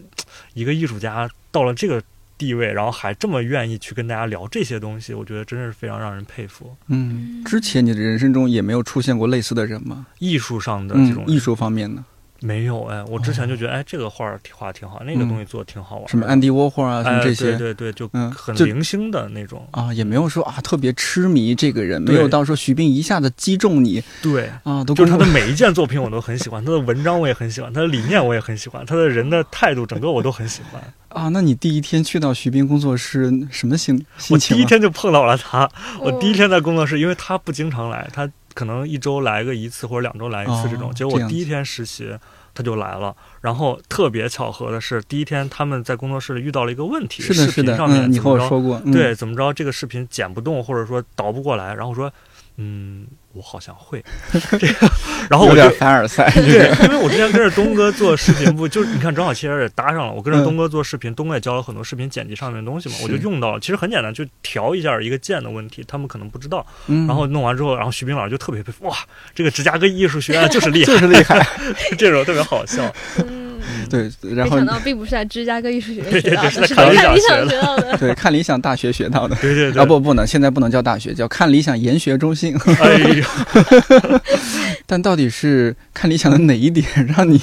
[0.54, 2.02] 一个艺术家到了这个
[2.36, 6.74] 地位，然后还这么愿意去跟大家聊这些东西，我觉得真是非常让人佩服。
[6.88, 10.06] 嗯，之前你的人生中也没有出现过类似的人吗？
[10.18, 12.04] 艺术上的这种艺术方面呢？
[12.44, 16.06] 没有哎，我之前就觉得哎，这个画画挺好，那个东西做的挺好玩。
[16.06, 24.02] 什么安迪沃霍啊，什么这些，对对对，就很零星的那种啊，也没有说啊特别痴迷这个人，没有到说徐冰一下子击中你。
[24.20, 30.82] 对啊，都就是他的每一件作品我都很喜欢， 他的文章我也很喜欢，他的理念我也很喜欢，他的人的态度整个我都很喜欢。
[31.08, 34.56] 啊，那你第一天去到徐冰工作室什么心心情？
[34.56, 35.66] 我第一天就碰到了他，
[36.00, 40.94] 我第一天在工作室，因为他不经常来，他可能一周来个一次或者两周来一次这种。
[40.94, 42.16] 结果我第一天实习。
[42.56, 52.08] 他就来了，然后特别巧合的是，第一天他们在工作室里遇到了一个问题，视频上面你和我说过，对，怎么着这个视频剪不动，或者说导不过来，然后说，
[52.56, 53.06] 嗯。
[53.36, 54.00] 我好像会
[54.60, 54.88] 这个，
[55.28, 56.30] 然后我就凡尔赛。
[56.38, 60.12] 对， 因为我之前跟着东哥做视频不，就是你看正好其实也搭上了。
[60.12, 63.58] 我跟着东哥做视频，东哥也教了很多视频剪辑上面的东西嘛，我就用到了。
[63.58, 66.64] 其实很简单，就调一下一个键的问题，他们可能不知道。
[66.86, 68.96] 然后弄完之后，然后徐冰老师就特别佩服，哇，
[69.34, 71.44] 这个芝加哥艺术学院就是厉害，就是厉害，
[71.98, 72.88] 这种特别好笑。
[73.88, 77.96] 对，然后没想到并不是在芝加哥艺术学院学到的，是看理想学到的。
[77.98, 79.36] 对，看理想大学学到的。
[79.36, 79.82] 对对对。
[79.82, 82.56] 啊不不能，现在不能叫大学，叫看理想研学中心。
[82.80, 83.24] 哎呦。
[84.86, 87.40] 但到底是看理想的哪一点，让你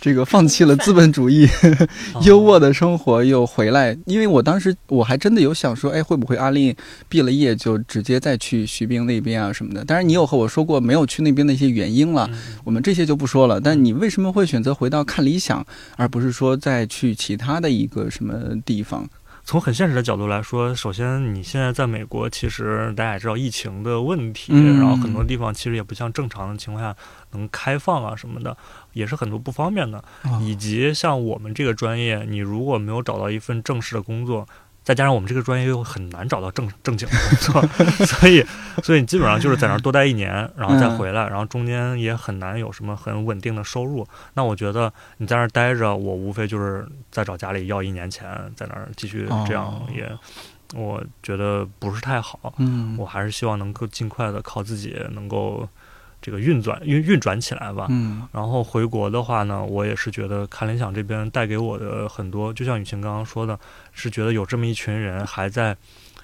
[0.00, 1.48] 这个放弃了资本主义
[2.22, 3.96] 优渥的生活，又回来？
[4.06, 6.74] 因为我当时我还真的有想说，哎，会不会阿令
[7.08, 9.84] 毕了业就直接再去徐冰那边啊什么的？
[9.84, 12.30] 当然，你有和我说过没有去那边的一些原因了，
[12.62, 13.60] 我们这些就不说了。
[13.60, 19.08] 但你为什么会选择回到看理想，而不是说再去其他的一个什么地方？
[19.42, 26.94] 从很现实的角度来说，首先你现在在美国，其实大家也知道疫情的问题，然后很多地方其实也不像正常的情况下
[27.32, 28.56] 能开放啊什么的，
[28.92, 30.04] 也是很多不方便的。
[30.42, 34.46] 以及像我们这个专业，你如果没有找到一份正式的工作。
[34.82, 37.62] 再加上我们这个专业又很难找到正正经的工作，
[38.06, 38.44] 所以，
[38.82, 44.06] 所以你基本上就是在那儿多待一年，然后再回来，然后中间也很难有什么很稳定的收入。
[44.34, 50.10] 那我觉得你在那儿待着，我无非就是再找家里要一年钱，在那儿继续这样也
[50.74, 52.54] 我觉得不是太好。
[52.58, 55.68] 嗯，我还是希望能够尽快的靠自己能够
[56.20, 57.86] 这个运转运运转起来吧。
[57.90, 63.58] 嗯然后回国的话呢，我也是觉得看联想这边带给我的很多，就像雨晴刚刚说的，
[63.92, 65.76] 是觉得有这么一群人还在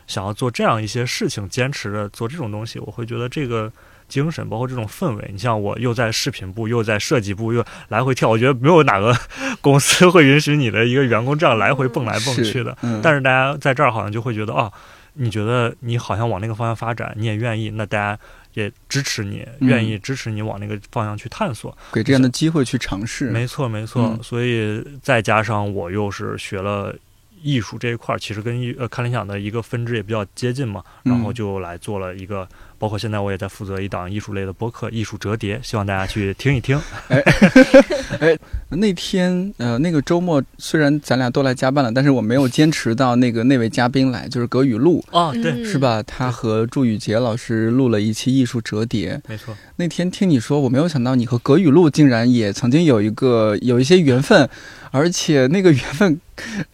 [0.07, 3.73] 想要做这样一些事情，坚持着做这种东西，我会觉得这个
[4.09, 9.13] 精神，包括这种氛围，你像我又在视频部，又在设计部，又来回跳，我觉得没有哪个
[9.61, 12.77] 公司会允许你的一个员工这样来回蹦来蹦去的。
[12.83, 14.71] 嗯，但是大家在这儿好像就会觉得啊，
[15.15, 18.17] 你觉得你好像往那个方向发展，你也愿意，那大家
[18.57, 21.77] 也支持你，嗯愿意支持你往那个方向去探索。
[21.93, 24.03] 给这样的机会去尝试，没错，没错。
[24.03, 26.97] 嗯所以再加上我又是学了
[27.43, 32.49] 艺术这一块儿，其实跟艺呃看理想的一个分支也比较接近嘛，嗯然后就来做了一个。
[32.79, 36.79] 包括现在我也在负责一档艺术类的播客《艺术折叠》，希望大家去听一听。
[38.69, 45.79] 那天呃，那个周末虽然咱俩都来加班了，但是我没有坚持到那个那位嘉宾来，就是葛雨露，哦，对，嗯是？
[45.79, 46.03] 吧？
[46.03, 49.21] 他和祝宇杰老师录了一期艺术折叠。
[49.29, 49.57] 没错。
[49.77, 54.49] 那天听你说，我没有想到你和葛雨露竟然也曾经有一个有一些缘分，
[54.91, 56.19] 而且那个缘分，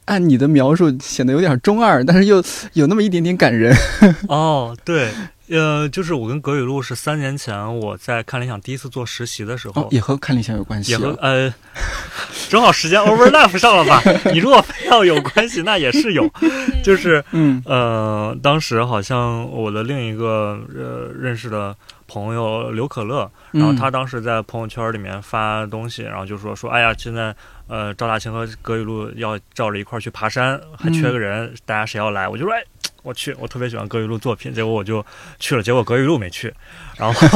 [0.07, 2.43] 按你的描述显得有点中二，但是又
[2.75, 3.77] 有那么一点点感人。
[4.29, 5.11] 哦，对，
[5.49, 11.11] 呃，就是我跟葛雨露是三年前我在看理想第一次做实习的时候，哦，也和看理想有关系也和。
[11.21, 11.53] 呃，
[12.49, 14.03] 正好时间 overlap 上了吧？
[14.33, 16.29] 你如果非要有关系，那也是有，
[16.83, 21.77] 就是嗯呃，当时好像我的另一个呃认识的
[22.07, 27.35] 朋友刘可乐，然后嗯他当时在朋友圈里面发东西，然后就说说，哎呀，现在
[27.67, 32.29] 呃赵大清和葛雨露要照着一块儿去爬山，还缺个人，大家谁要来？
[32.29, 32.63] 我就说，哎。
[33.03, 35.05] 我去，我特别喜欢葛雨露作品，结果我就
[35.39, 36.53] 去了，结果葛雨露没去，
[36.97, 37.29] 然后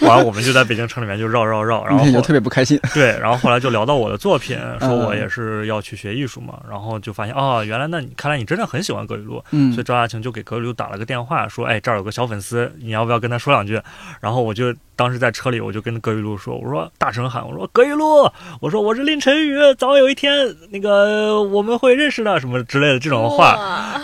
[0.00, 2.78] 完了我们就在北京城里面就绕绕绕，然后那 天就特别不开心。
[2.94, 13.80] 对，然后后来就聊到我的作品，说我嗯也是要去学艺术嘛，然后就发现哦，原来那你看来你真的很喜欢葛雨露，嗯所以赵亚晴就给葛雨露打了个电话，说哎这儿有个小粉丝，你要不要跟他说两句？
[14.20, 23.48] 然后我就当时在车里，我就跟葛雨露说，我说大声喊，我说葛雨露，我说我是林晨宇，早晚有一天那个我们会认识的什么之类的这种话。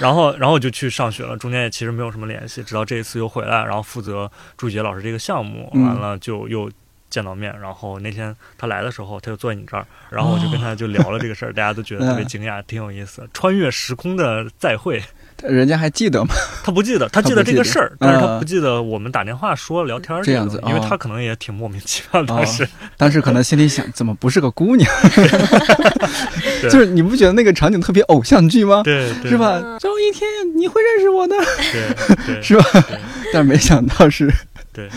[0.01, 6.71] 然后，然后就去上学了，中间也其实没有什么联系，直到这一次又回来，然后负责朱杰老师这个项目，嗯完了就又
[7.11, 7.55] 见到面。
[7.61, 15.03] 然后那天他来的时候，他就坐在你这儿，然后我就跟他就聊了这个事儿， 大家都觉得特别惊讶，挺有意思，穿越时空的再会。
[15.49, 16.35] 人家还记得吗？
[16.65, 24.91] 他不记得， 他记得得这个事儿，但是他嗯不记得我们打电话说聊天儿这样子因为哦他可能也挺莫名其妙，当哦时当时可能心里想，怎么不是个姑娘？
[26.61, 28.83] 对就是你不觉得那个场景特别偶像剧吗？
[28.85, 29.37] 对对是？
[29.39, 29.79] 吧嗯？
[29.79, 31.37] 总有一天你会认识我的，
[31.73, 32.65] 对对 是吧？
[33.33, 34.31] 但是没想到是，
[34.73, 34.89] 对，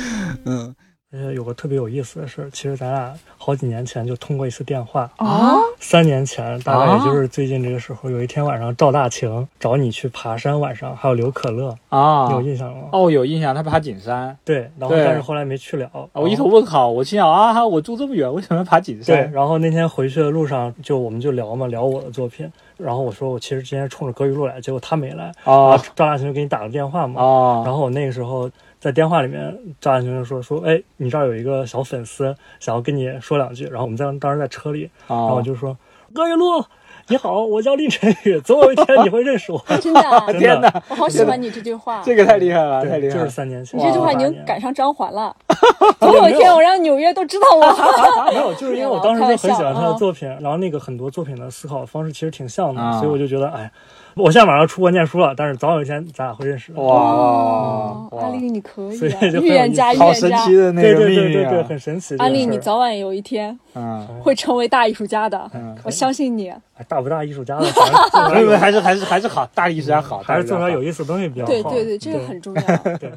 [0.46, 0.74] 嗯，
[1.20, 5.10] 呃，有个特别有意思的事儿，其实咱俩好几年前就通过一次电话。
[5.16, 12.90] 啊，三年前，大概也就是最近这个时候，有一天晚上，赵大晴找你去爬山，晚上还有刘可乐，啊你有印象吗？
[12.92, 15.90] 哦，有印象，他爬景山，对，然后但是后来没去了。
[15.94, 19.32] 啊我一头问号，我心想啊，我住这么远，为什么要爬景对，山？
[19.32, 22.48] 然后那天回去的路上，就我们就聊嘛，聊我的作品。
[22.78, 25.32] 然后我说我其实之前冲着葛雨露来，结果他没来。
[25.46, 27.20] 啊赵大晴就给你打了电话嘛。
[27.20, 28.48] 啊，然后我那个时候
[28.80, 33.66] 在电话里面，赵大晴就说说，哎，你这儿有一个小粉丝想要跟你说两句。
[33.66, 35.76] 然后我们在当时在车里，然后啊我就说，
[36.14, 36.64] 葛雨露，
[37.10, 39.64] 你好，我叫林晨宇，总有一天你会认识我。
[39.82, 42.02] 真的啊， 真的天哪，我好喜欢你这句话。
[42.04, 43.30] 这个太厉害了，太，厉害了就是！
[43.32, 43.80] 三年前。
[43.80, 45.36] 你这句话已经赶上张环了。
[46.00, 48.32] 总有一天我让纽约都知道我。
[48.32, 53.72] 没有，就是因为我当时就很喜欢他的作品，然后那个很多作品的思考方式其实挺像的，啊所以我就觉得，哎，
[54.24, 56.72] 我现在马上出国念书了，但是早晚有一天咱俩会认识。
[56.74, 60.56] 哇安利你可以啊，所以就预言家，预好言家神奇。
[60.56, 61.64] 的那对个对对对！
[61.64, 62.18] 很神奇。
[62.18, 66.50] 安利，你早晚有一天嗯会成为大艺术家的，嗯，我相信你。
[66.50, 71.52] 哎大不大艺术家的，反正做出没有，没有来有还是还是还是好，大艺术家好，还是做出来有意意思的东西比较好。
[71.52, 72.62] 对对对，这个很重要。
[72.62, 73.12] 对对。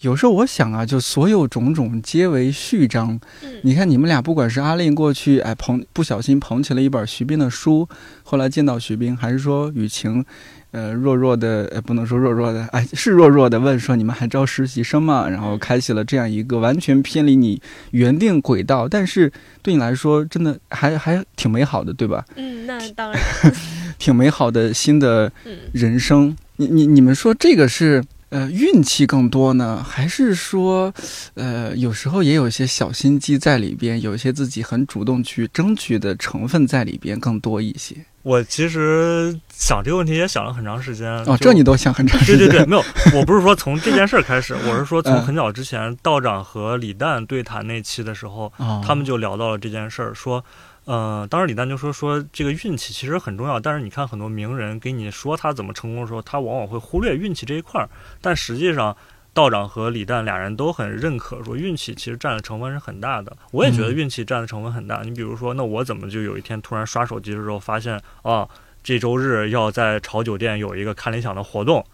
[0.00, 3.18] 有时候我想啊，就所有种种皆为序章。
[3.42, 7.88] 嗯你看你们俩，不管是阿令过去哎捧不小心捧起了一本徐冰的书，
[8.22, 10.24] 后来见到徐冰，还是说雨晴，
[10.70, 15.28] 呃弱弱的呃不能说弱弱的， 哎是弱弱的问说你们还招实习生吗？
[15.28, 19.32] 然后开启了这样一个完全偏离你原定轨道，但是
[19.62, 22.24] 对你来说真的还还挺美好的，对吧？
[22.36, 23.20] 嗯，那当然，
[23.98, 26.36] 挺美好的新的嗯，人生。
[26.60, 30.92] 你你你们说这个是呃运气更多呢，还是说
[31.34, 37.96] 呃有时候也有一些小心机在里边，有一些自己很主动去争取的成分在里边更多一些？
[38.22, 41.10] 我其实想这个问题也想了很长时间。
[41.24, 42.38] 哦，这你都想很长时间。
[42.38, 50.44] 对对对，没有，我不是说从这件事儿开始，我是说从嗯很早之前道长和李诞对谈那期的时候，哦，他们就聊到了这件事儿，说，
[50.88, 57.88] 呃，当时李诞就说说这个运气其实很重要，但是你看很多名人给你说他怎么成功的时候，他往往会忽略运气这一块儿，
[58.20, 58.96] 但实际上。
[59.34, 63.36] 道长和李诞俩人都很认可，说运气其实占的成分是很大的。
[63.52, 65.02] 我也觉得运气占的成分很大。
[65.04, 68.48] 你比如说，那我怎么就有一天突然刷手机的时候发现啊，
[68.82, 71.84] 这周日要在潮酒店有一个看理想的活动，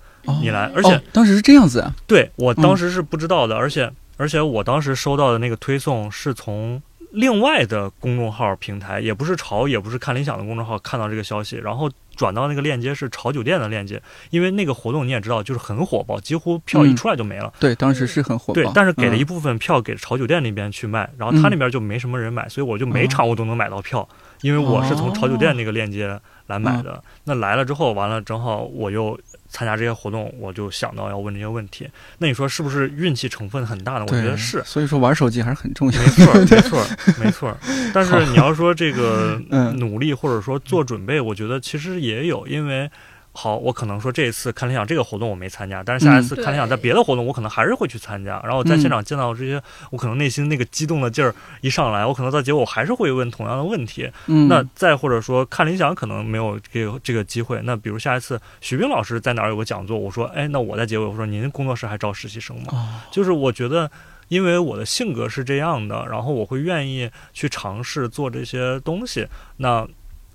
[0.40, 6.80] 你来，而且、哦当时是这样子啊，对我当时是不知道的，而且而且我当时收到的那个推送是从
[7.14, 17.52] 另外的公众号平台，也不是潮，也不是看理想的公众号看到这个消息，然后转到那个链接是潮酒店的链接，因为那个活动你也知道，就是很火爆，几乎票一出来就没了。
[17.60, 18.54] 对，当时是很火爆。
[18.54, 24.08] 对，但是给了一嗯部分票给潮酒店那边去卖，然后他那边就没什么人买，所以我就每场我都能买到票，
[24.42, 27.02] 因为我是从潮酒店那个链接来买的。
[27.24, 29.18] 那来了之后，完了正好我又
[29.54, 31.88] 参加这些活动，我就想到要问这些问题。
[32.18, 34.00] 那你说是不是运气成分很大呢？
[34.00, 34.60] 我觉得是。
[34.64, 35.98] 所以说玩手机还是很重要。
[36.02, 36.86] 没错儿，没错儿，
[37.24, 37.56] 没错儿。
[37.94, 42.90] 但是你要说这个嗯努力或者说做准备，我觉得其实也有，因为
[43.36, 48.40] 好，我可能说这一次看理想这个活动我没参加，但是下一次嗯看理想在别的活动我可能还是会去参加。
[48.44, 49.60] 然后在现场见到这些，
[49.90, 54.08] 我可能内心那个激动的劲儿一上来，我可能到结果我还是会问同样的问题。
[54.26, 62.68] 嗯，那再或者说看理想可能没有这个这个机会，那比如下一次徐冰老师在哪儿有个讲座，我说，哎，那我在结尾我说您工作室还招实习生吗？
[62.68, 63.90] 哦就是我觉得，
[64.28, 69.26] 因为我的性格是这样的，然后我会愿意去尝试做这些东西。
[69.56, 69.86] 那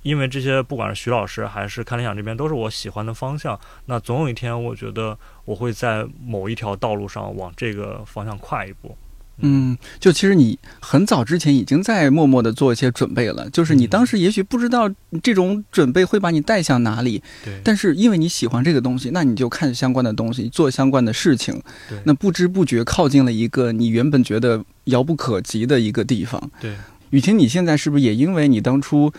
[0.02, 3.60] 因为这些，不管是徐老师还是看理想这边，都是我喜欢的方向。
[3.86, 8.96] 那总有一天，我觉得我会在某一条道路上往这个方向跨一步。
[9.42, 14.90] 嗯，就其实你很早之前已经在默默的做一些准备了，就是你嗯当时也许不知道
[15.24, 26.52] 这种准备会把你带向哪里，对，但是因为你喜欢这个东西，那你就看相关的东西，做相关的事情，对那不知不觉靠近了一个你原本觉得遥不可及的一个地方。
[26.60, 26.76] 对，
[27.12, 29.10] 雨晴，你现在是不是也因为你当初，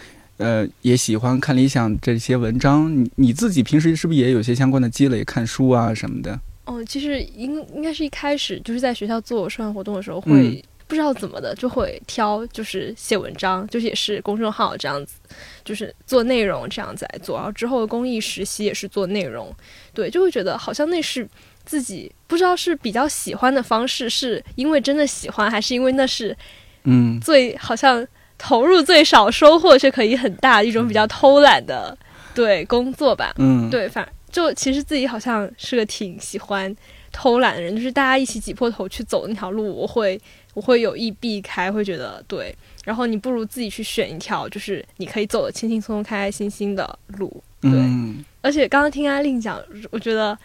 [0.40, 6.40] 呃，也喜欢看理想这些文章，你你自己平时是不是也有些相关的积累，看书啊什么的？
[6.64, 10.64] 哦，其实应应该是一开始就是在学校做社团活动的时候嗯会。
[10.90, 15.20] 不知道怎么的就会挑，就是写文章，就是也是公众号这样子，
[15.64, 17.36] 就是做内容这样子来做。
[17.36, 19.54] 然后之后的公益实习也是做内容，
[19.94, 21.24] 对，就会觉得好像那是
[21.64, 26.36] 自己不知道是比较喜欢的方式，是因为真的喜欢，还是因为那是
[26.82, 28.04] 嗯最好像
[28.42, 31.96] 投入最少，收获却可以很大一种比较偷懒的
[32.34, 33.34] 对工作吧。
[33.36, 36.74] 嗯，对，反就其实自己好像是个挺喜欢
[37.12, 40.18] 偷懒的人，就是大家一起挤破头去走那条路，我会
[40.54, 42.54] 我会有意避开，会觉得对。
[42.84, 47.42] 然后你不如自己去选一条，就是你可以走的轻轻松松、开开心心的路。
[47.60, 49.60] 对，嗯而且刚刚听阿令讲，
[49.90, 50.36] 我觉得，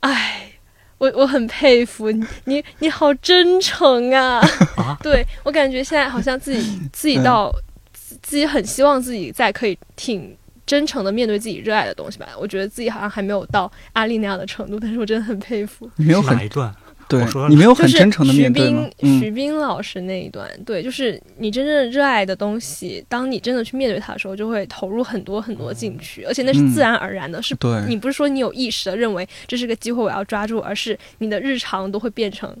[0.00, 0.51] 哎，
[1.02, 4.38] 我我很佩服你，你你好真诚啊！
[4.78, 7.50] 啊 对我感觉现在好像自己自己到、
[7.92, 12.28] 自自己很希望自己在可以挺真诚的面对自己热爱的东西吧。
[12.38, 15.90] 我觉得自己好像还没有到阿丽那样的程度，但是我真的很佩服。
[15.96, 16.72] 你没有很哪一段？
[17.18, 18.68] 对，你没有就是很真诚的徐面对？
[19.00, 19.34] 徐嗯。
[19.34, 32.54] 冰老师那一段，对，就是你真正热爱的东西，当你真的去面对它的时候，就会投入很多很多进去，而且那是自然而然的，是对，你不是说你有意识的认为这是个机会我要抓住，而是你的日常都会变成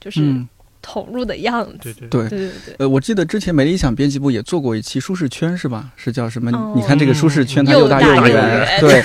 [0.00, 0.48] 就是嗯，
[0.90, 1.78] 投入的样子。
[1.82, 2.28] 对对对。
[2.30, 5.92] 对对对呃，我记得之前美理想编辑部也做过一期舒适圈，是吧？
[5.96, 6.50] 是叫什么？
[6.56, 8.32] 哦你看这个舒适圈，它大又大又圆。
[8.32, 9.00] 圆对，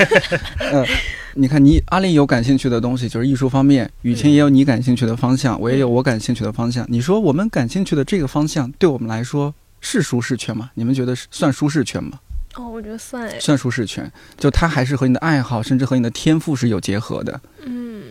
[0.72, 0.86] 呃，
[1.34, 6.86] 你看你阿丽有感兴趣的东西，就是艺术方面；雨晴也有你感兴趣的方向，我也有我感兴趣的方向。
[6.88, 10.70] 你说我们感兴趣的这个方向，对我们来说是舒适圈吗？
[10.76, 12.18] 你们觉得是算舒适圈吗？
[12.56, 17.42] 哦，我觉得算哎，算舒适圈，就它还是和你的爱好，甚至和你的天赋是有结合的。
[17.66, 18.04] 嗯，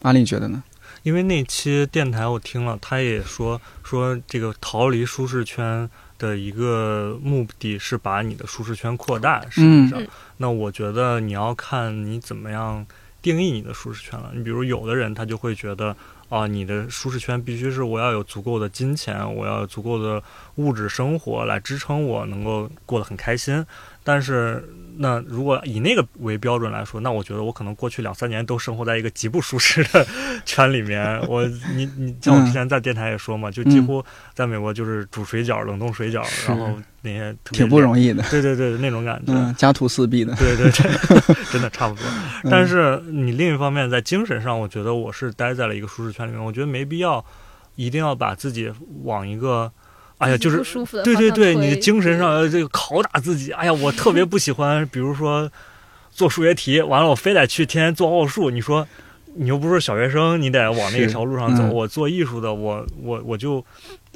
[0.00, 0.62] 阿丽觉得呢？
[1.02, 5.88] 因为那期电台我听了，他也说说这个逃离舒适圈
[6.18, 9.44] 的一个目的是把你的舒适圈扩大。
[9.50, 12.84] 实际上，嗯那我觉得你要看你怎么样
[13.20, 14.32] 定义你的舒适圈了。
[14.34, 15.96] 你比如有的人他就会觉得
[16.32, 20.22] 啊，你的舒适圈必须是我要有足够的金钱，我要有足够的
[20.54, 23.62] 物质生活来支撑我能够过得很开心。
[24.04, 30.04] 但是，那如果以那个为标准来说，那我觉得我可能过去两三年都生活在一个极不舒适的
[30.44, 31.20] 圈里面。
[31.28, 34.04] 我，你，你像我之前在电台也说嘛，就几乎
[34.34, 38.24] 在美国就是煮水饺、冷冻水饺，然后那些挺不容易的。
[38.28, 39.32] 对对对，那种感觉。
[39.32, 40.34] 嗯，家徒四壁的。
[40.34, 42.04] 对对对， 真的差不多。
[42.42, 47.24] 嗯但是你另一方面在精神上，我觉得我是待在了一个舒适圈里面，我觉得没必要
[47.76, 48.72] 一定要把自己
[49.04, 49.70] 往一个，
[50.18, 55.50] 哎呀，就是不舒服的对对对，你的精神上呃这个拷打自己，哎呀，我特别不喜欢，比如说
[56.10, 58.86] 做数学题，完了我非得去天天做奥数，你说
[59.34, 61.62] 你又不是小学生，你得往那条路上走。
[61.62, 63.64] 嗯我做艺术的，我我我就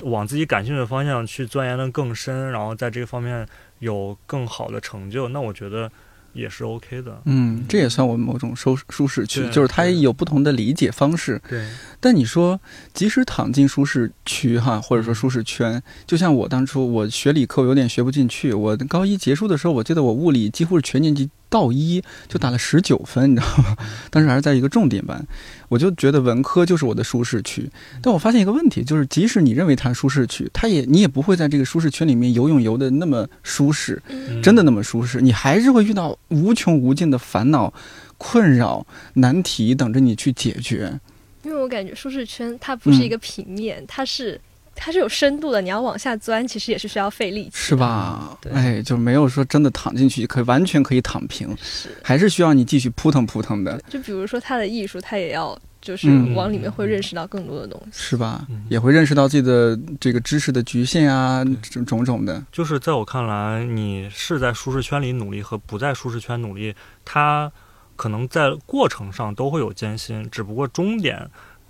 [0.03, 3.47] 往自己感兴趣的方向去钻研的更深，然后在这个方面
[3.79, 5.91] 有更好的成就，那我觉得
[6.37, 7.21] 也是 OK 的。
[7.25, 11.41] 嗯，这也算我们某种舒舒适区，就是它对有不同的理解方式。
[11.49, 11.67] 对，
[11.99, 12.61] 但你说，
[12.93, 23.77] 即使躺进舒适区哈，或者说舒适圈，就像我当初我学理科我有点学不进去，我高一结束的时候，我记得我物理几乎是全年级倒一，就打了十九分， 你知道吗？
[24.11, 25.27] 当时还是在一个重点班，
[25.69, 27.71] 我就觉得文科就是我的舒适区。
[28.03, 37.73] 但我发现一个问题，就是即使你认为它舒适区，它也你也不会在这个舒适圈里面游泳游的那么舒适，嗯真的那么舒适，你还是会遇到无穷无尽的烦恼、
[38.19, 40.99] 困扰、难题等着你去解决。
[41.43, 44.41] 因为我感觉舒适圈它不是嗯一个平面，它是
[44.77, 48.39] 它是有深度的，你要往下钻，其实也是需要费力气，是吧？
[48.41, 51.89] 对哎，就没有说真的躺进去，可以完全可以躺平，是。
[52.03, 57.89] 还是需要你继续扑腾扑腾的，就比如说他的艺术，他也要就是嗯往里面会认识到更多的东西。
[57.93, 58.65] 是吧嗯？
[58.69, 62.43] 也会认识到自己的这个知识的局限啊，种种种的。
[62.53, 66.75] 就是在我看来，你是在舒适圈里努力和不在舒适圈努力，
[67.05, 67.51] 它
[67.97, 71.29] 可能在过程上都会有艰辛，只不过终点。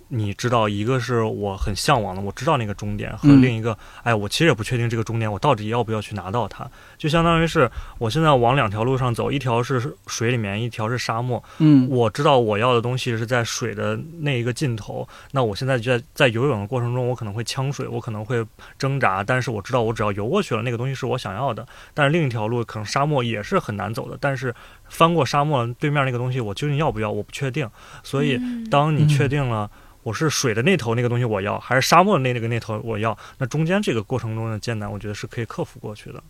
[0.09, 6.69] 你知道，一个是我很向往的，我知道那个终点，和嗯另一个，哎，我其实也不确定这个终点，我到底要不要去拿到它。
[6.97, 11.43] 就相当于是我现在往两条路上走，一条是水里面，一条是沙漠。
[11.59, 18.45] 嗯我知道我要的东西是在水的那一个尽头，那我现在就在在游泳的过程中，我可能会呛水，我可能会
[18.77, 21.67] 挣扎，但是我知道我只要游过去了，那个东西是我想要的。
[21.93, 24.53] 但是另一条路可能沙漠也是很难走的，但是
[24.89, 27.69] 翻过沙漠对面那个东西，我究竟要不要，我不确定。
[28.03, 29.69] 所以嗯当你嗯确定了。
[30.03, 33.17] 我是水的那头那个东西我要，还是沙漠的那那个那头我要？
[33.39, 36.23] 那中间这个过程中的艰难，我觉得是可以克服过去的。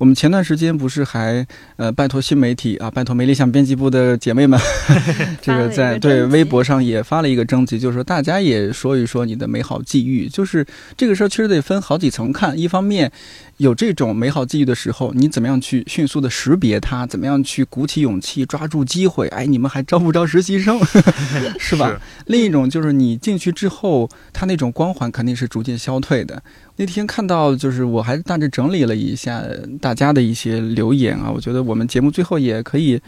[0.00, 4.58] 我们前段时间不是还呃拜托新媒体啊，拜托没理想编辑部的姐妹们，
[5.40, 10.28] 这个在对微博上也发了一个征集，就是说大家也说一说你的美好际遇。
[10.28, 10.66] 就是
[10.96, 13.12] 这个事儿其实得分好几层看，一方面
[13.58, 19.28] 有这种美好记忆的时候，你怎么样去迅速的识别它，怎么样去鼓起勇气抓住机会？
[19.28, 20.78] 哎，你们还招不招实习生？
[21.58, 21.88] 是吧？
[21.88, 26.42] 是另一种就是你进去之后，它那种光环肯定是逐渐消退的。
[26.76, 29.42] 那天看到，就是我还大致整理了一下
[29.80, 33.00] 大家的一些留言啊，我觉得我们节目最后也可以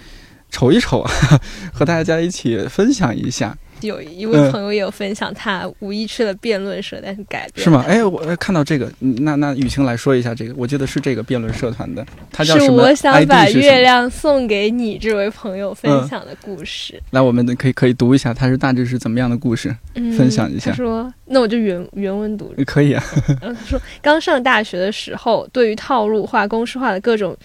[0.51, 1.05] 瞅一瞅，
[1.75, 7.85] 和大家一起分享一下，有一位嗯朋友也有分享，他无意去了辩论社，但是改变是吗？
[7.87, 13.47] 了哎，我看到这个，嗯那那雨晴来说一下这个，我记得是这个辩论社团的，他叫是什么我想把？
[13.57, 17.01] 月亮送给你这位朋友分嗯享的故事。
[17.11, 19.75] 来，我们可以可以读一下，他是大致是怎么样的故事？
[19.95, 22.53] 嗯，分享一下他说：“那我就原原文读。
[22.67, 23.03] 可以啊，
[23.41, 27.37] 然 后他说，刚上大学的时候，对于套路化、公式化的各种。”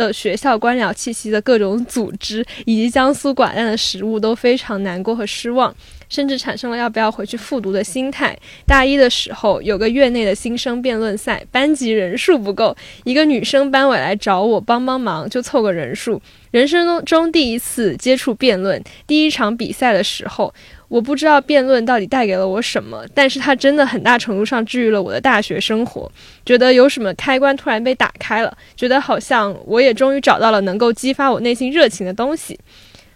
[0.00, 5.74] 的学校官僚气息的各种组织，以及江苏寡淡的食物，都非常难过和失望，
[6.08, 8.36] 甚至产生了要不要回去复读的心态。
[8.66, 12.74] 大一的时候，有个院内的新生辩论赛，班级人数不够，
[13.04, 16.20] 一个女生班委来找我帮帮忙，就凑个人数。
[16.50, 20.52] 人生中第一次接触辩论，第一场比赛的时候，
[20.90, 26.10] 我不知道辩论到底带给了我什么，但是它真的很大程度上治愈了我的大学生活。
[26.44, 32.58] 觉得有什么开关突然被打开了，觉得好像我也终于找到了能够激发我内心热情的东西。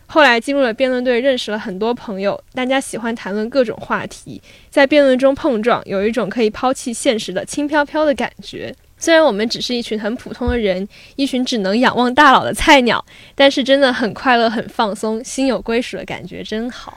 [0.07, 8.73] 后来进入了辩论队，认识了很多朋友，大家喜欢谈论各种话题，在辩论中碰撞，有一种可以抛弃现实的轻飘飘的感觉。
[8.97, 13.05] 虽然我们只是一群很普通的人，一群只能仰望大佬的菜鸟，
[13.35, 16.97] 但是真的很快乐、很放松，心有归属的感觉真好。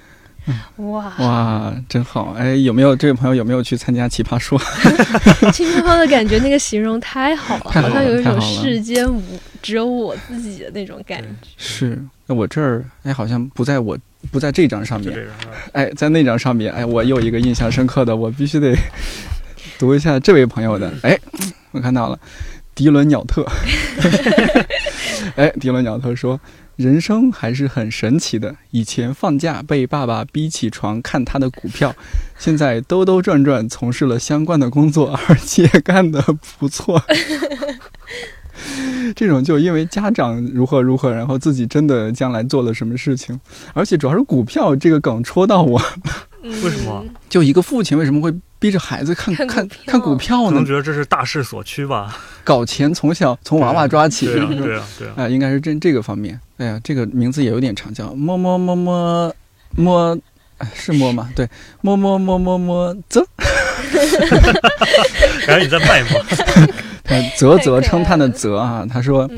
[0.77, 2.33] 哇，哇，真好！
[2.37, 4.57] 哎，有没有这位朋友有没有去参加奇葩说？
[5.51, 9.21] 轻飘飘的感觉，那个形容太好了，太好了好像有一种世间无
[9.61, 11.27] 只有我自己的那种感觉。
[11.57, 13.97] 是，那我这儿哎，好像不在我
[14.31, 15.27] 不在这张上面。
[15.73, 18.73] 哎，在那张上面，哎，我有一个印象深刻的，我必须得
[19.77, 20.91] 读一下这位朋友的。
[21.03, 21.17] 哎，
[21.71, 22.17] 我看到了，
[22.73, 23.45] 迪伦鸟特。
[25.35, 26.39] 哎，迪伦鸟特说
[26.77, 28.55] ：“人生还是很神奇的。
[28.71, 31.93] 以前放假被爸爸逼起床看他的股票，
[32.37, 36.21] 现在兜兜转转从事了相关的工作，而且干得
[36.59, 37.03] 不错。”
[39.15, 43.39] 这种就因为家长如何如何，然后自己真的将来做了什么事情，
[43.73, 45.81] 而且主要是股票这个梗戳到我。
[46.43, 50.65] 为什么嗯就一个父亲为什么会逼着孩子看看看股票呢可能？
[50.65, 52.17] 觉得这是大势所趋吧？
[52.43, 55.13] 搞钱从小从娃娃抓起，对啊， 对啊，对啊。
[55.17, 56.39] 啊，应该是这这个方面。
[56.57, 59.35] 哎呀，这个名字也有点长，叫摸摸摸摸
[59.75, 60.17] 摸，
[60.57, 61.29] 哎，是摸吗？
[61.35, 61.47] 对，
[61.81, 63.25] 摸摸摸摸摸啧，
[65.47, 66.09] 然 后 你再卖吗？
[67.03, 69.37] 他啧啧称叹的了啧啊，他说嗯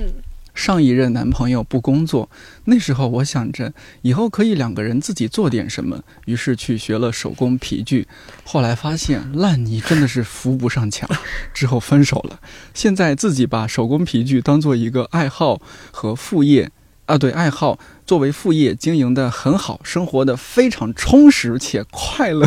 [0.60, 2.30] 上一任男朋友不工作，
[2.66, 8.06] 那时候我想着以后可以两个人自己做点什么，于是去学了手工皮具。
[8.44, 11.10] 后来发现烂泥真的是扶不上墙，
[11.56, 12.42] 之后分手了。
[12.74, 16.70] 现在自己把手工皮具当做一个爱好和副业
[17.06, 22.46] 啊，对，爱好作为副业经营的很好，生活的非常充实且快乐。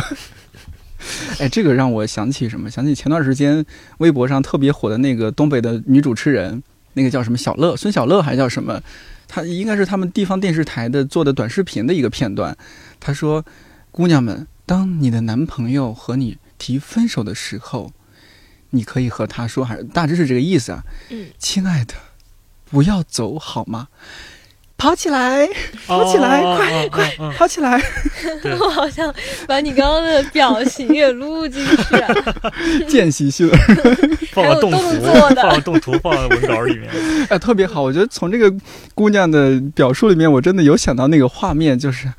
[1.40, 2.70] 哎，这个让我想起什么？
[2.70, 3.64] 想起前段时间
[3.98, 6.62] 微博上特别火的那个东北的女主持人，
[6.94, 8.82] 那个叫什么小乐，孙小乐还叫什么？
[9.28, 12.54] 他应该是他们地方电视台的做的短视频的一个片段。
[13.00, 13.44] 他说
[13.90, 17.92] ：“姑娘们，当你的男朋友和你提分手的时候，
[18.70, 20.84] 你可以和他说，还是大致是这个意思啊。
[21.08, 21.94] 嗯，亲爱的，
[22.70, 23.88] 不要走好吗？
[24.82, 25.48] 跑起来，
[25.86, 27.30] 跑起来，快快快！
[27.36, 27.80] 跑起来！
[28.58, 29.14] 我好像
[29.46, 32.52] 把你刚刚的表情也录进去 了，
[32.88, 33.48] 间隙性。
[34.32, 34.78] 放个动图，
[35.38, 36.90] 放个动图放在文稿里面。
[37.30, 38.52] 哎，特别好，我觉得从这个
[38.92, 42.12] 姑娘的表述里面，我真的有想到那个画面，就是，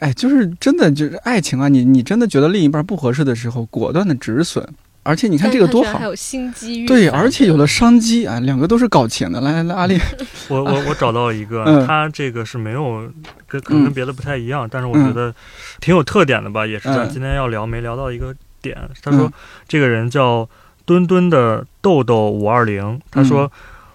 [0.00, 4.66] 哎，就是真的就是爱情啊，你你真的觉得另一半不合适的时候，果断的止损，
[5.02, 9.98] 而且你你看这个多好还，有新机遇，对，而且有了商机啊，两个都是搞钱的，来来来，阿丽，
[10.48, 11.86] 我我我找到一个，嗯。
[11.86, 13.10] 他这个是没有
[13.46, 15.34] 跟可能跟别的不太一样，但是我觉得
[15.80, 18.76] 挺有特点的吧，也是咱嗯今天要聊没聊到一个点。
[19.02, 19.32] 他说嗯
[19.66, 20.48] 这个人叫
[20.84, 23.50] 墩墩的豆豆五二零，他说。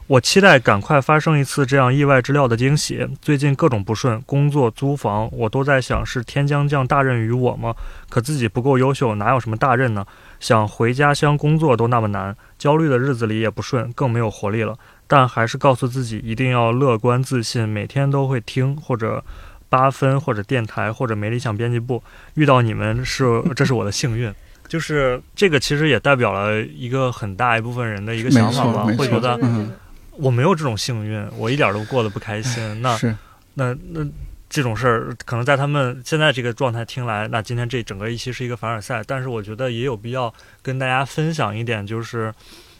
[0.08, 3.06] 我期待赶快发生一次这样意外之料的惊喜。
[3.22, 7.76] 最近各种不顺，工作、租房，我都在想是天将降大任于我吗？
[8.08, 10.06] 可自己不够优秀，哪有什么大任呢？
[10.40, 14.78] 想回家乡工作都那么难，焦虑的日子里也不顺，更没有活力了。
[15.08, 19.22] 但还是告诉自己一定要乐观自信，每天都会听或者
[19.68, 22.02] 八分或者电台或者没理想编辑部。
[22.36, 24.34] 遇到你们是这是我的幸运。
[24.70, 29.72] 就是这个，其实也代表了一个很大一部分人的一个想法吧，会觉得嗯，
[30.18, 32.82] 我没有这种幸运，我一点都过得不开心。
[32.82, 33.16] 那是，
[33.54, 34.06] 那那
[34.50, 39.04] 这种事儿，可能在他们现在这个状态听来，那今天这整个一期是一个凡尔赛。
[39.06, 42.34] 但是我觉得也有必要跟大家分享一点，就是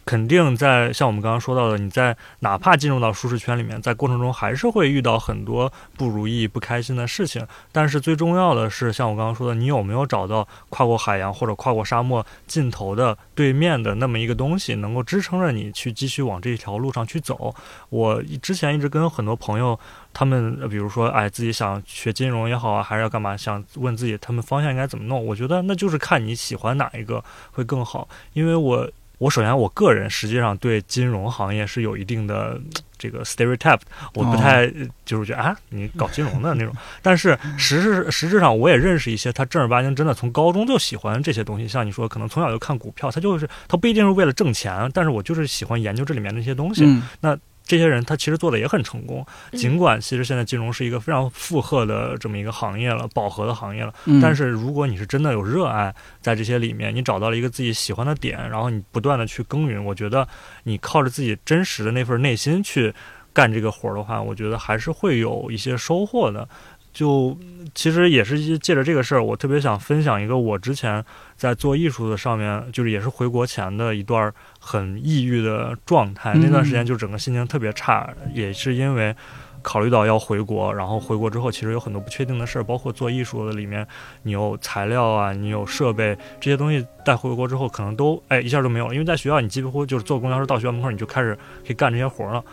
[0.08, 7.46] 肯定在像我们刚刚说到的，你在哪怕进入到舒适圈里面，在过程中还是会遇到很多不如意、不开心的事情。
[7.74, 17.54] 但是最重要的是，像我刚刚说的，你有没有找到跨过海洋或者跨过沙漠尽头的对面的那么一个东西，能够支撑着你去继续往这一条路上去走？
[17.90, 19.78] 我之前一直跟很多朋友。
[20.14, 23.38] 他们比如说，哎，自己想学金融也好啊，还是要干嘛？
[23.38, 25.24] 想问自己他们方向应该怎么弄？
[25.24, 28.08] 我觉得那就是看你喜欢哪一个会更好。
[28.34, 32.60] 因为我我首先我个人实际上对金融行业是有一定的
[32.98, 33.80] 这个 stereotype，
[34.16, 34.68] 我不太、
[35.06, 36.74] 就是觉得啊，你搞金融的那种。
[37.04, 41.68] 但是实质实质上，我也认识一些他正儿八经真的从高中就喜欢这些东西。
[41.68, 46.86] 像你说，可能从小就看股票，他就是他不一定是为了挣钱，但是我就是喜欢研究这里面的一些东西。
[47.22, 53.94] 嗯这些人他其实做的也很成功，嗯尽管其实现在金融是一个非常负荷的这么一个行业了，饱和的行业了。
[54.06, 60.28] 嗯，但是如果你是真的有热爱在这些里面，你找到了一个自己喜欢的点，然后你不断的去耕耘，我觉得
[60.64, 62.94] 你靠着自己真实的那份内心去
[63.34, 66.48] 干这个活儿的话，我觉得还是会有一些收获的。
[66.94, 67.38] 就
[67.78, 71.06] 其实也是借着这个事儿，我特别想分享一个我之前
[71.36, 76.34] 在做艺术的上面，就是也是回国前的一段很抑郁的状态。
[76.34, 79.16] 那段时间就整个心情特别差，也是因为
[79.62, 83.88] 考虑到要回国，然后回国之后其实有很多不确定的事儿，包括做艺术的里面，
[84.24, 92.44] 你有材料啊，你有设备这些东西带回国之后，可能都哎一下就没有了，因为在学校你几乎就是坐公交车到学校门口你就开始可以干这些活儿了。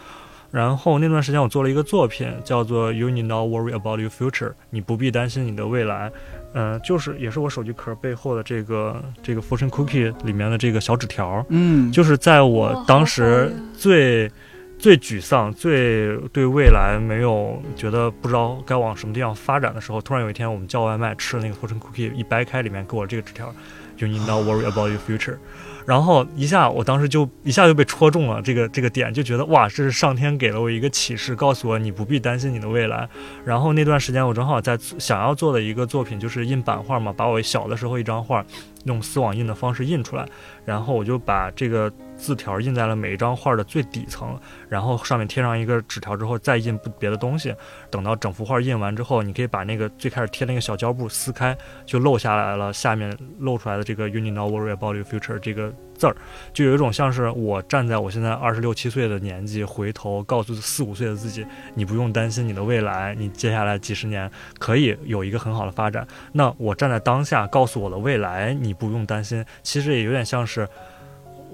[0.54, 6.12] 然后那段时间我做了一个作品，叫做 “You Need Not Worry About Your Future”，你不必担心你的未来。
[6.52, 14.30] 嗯、就是也是我手机壳背后的这个这个 fortune cookie 里面的这个小纸条，嗯，就是在我当时最
[14.78, 23.52] 最沮丧、最对未来没有觉得不知道该往什么地方发展的时候，突然有一天我们叫外卖吃了那个 fortune cookie，一掰开里面给我这个纸条
[23.96, 25.38] ，“You need not worry about your future”。
[25.86, 33.08] 然后一下，我当时就一下就被戳中了这个这个点，就觉得哇，这是上天给了我一个启示，告诉我你不必担心你的未来。
[33.44, 38.44] 然后那段时间我正好在想要做的一个作品就是印版画嘛，把我小的时候一张画
[38.84, 40.26] 用丝网印的方式印出来，
[40.64, 44.38] 然后我就把这个字条印在了每一张画的最底层，
[44.68, 47.54] 然后上面贴上一个纸条之后再印不别的东西。
[47.90, 56.16] 等到整幅画印完之后，你可以把那个最开始贴那个小胶布撕开，就露下来了，下面露出来的这个 “You need not worry about your future” 这个字儿，
[56.52, 66.06] 就有一种像是我站在我现在二十六七岁的年纪，回头告诉四五岁的自己，你不用担心你的未来，你接下来几十年可以有一个很好的发展。
[66.32, 70.68] 那我站在当下，告诉我的未来，你不用担心，其实也有点像是。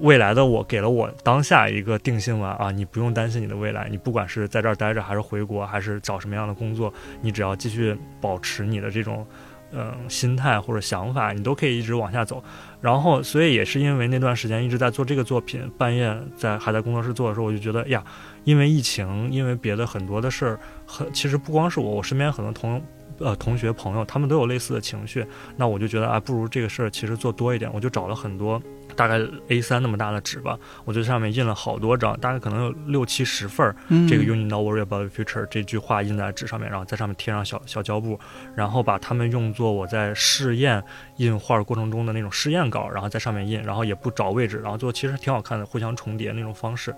[0.00, 9.26] 未来的我给了我当下一个定心丸啊，你不用担心你的未来，你不管是在这儿待着，还是回国，还是找什么样的工作，你只要继续保持你的这种
[9.72, 12.42] 嗯、心态或者想法，你都可以一直往下走。
[12.80, 18.02] 然后，所以也是因为那段时间一直在做这个作品，半夜在还在工作室做的时候，我就觉得呀，
[18.42, 22.82] 因为疫情，因为别的很多的事儿，很其实不光是我，我身边很多同
[23.20, 25.24] 呃同学朋友，他们都有类似的情绪。
[25.56, 28.60] 那我就觉得啊，不如这个事儿其实做多一点，我就找了很多
[28.96, 33.76] 大概 A 三那么大的纸吧，我就上面印了好多张，大概可能有六七十份儿。
[33.88, 38.18] 嗯这个 “You need not worry about the future” 这句话印在纸上面，然后在上面贴上小小胶布，
[38.56, 40.82] 然后把它们用作我在试验
[41.16, 46.94] 印画过程中的那种试验稿，然后在上面印，然后也不找位置，然后最后其实挺好看的，互相重叠那种方式。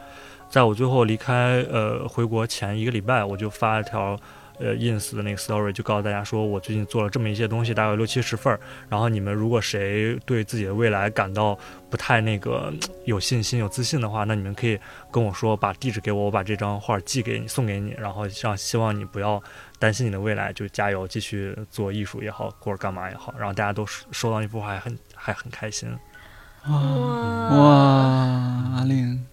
[0.48, 4.18] 在我最后离开呃回国前一个礼拜，我就发了条。
[4.62, 8.60] 呃，ins 的那个 story 就告诉大家说，我最近做了这么一些东西，大概有六七十份儿。
[8.88, 11.58] 然后你们如果谁对自己的未来感到
[11.90, 12.72] 不太那个
[13.04, 14.78] 有信心、有自信的话，那你们可以
[15.10, 17.92] 跟我说，把地址给我，我把这张画寄给你，送给你。
[17.98, 19.42] 然后让希望你不要
[19.80, 23.34] 担心你的未来，就加油，继续做艺术也好，或者干嘛也好。
[23.36, 25.88] 然后大家都收收到那幅画，还很还很开心。
[26.68, 27.64] 哇哇，
[28.76, 29.26] 阿令，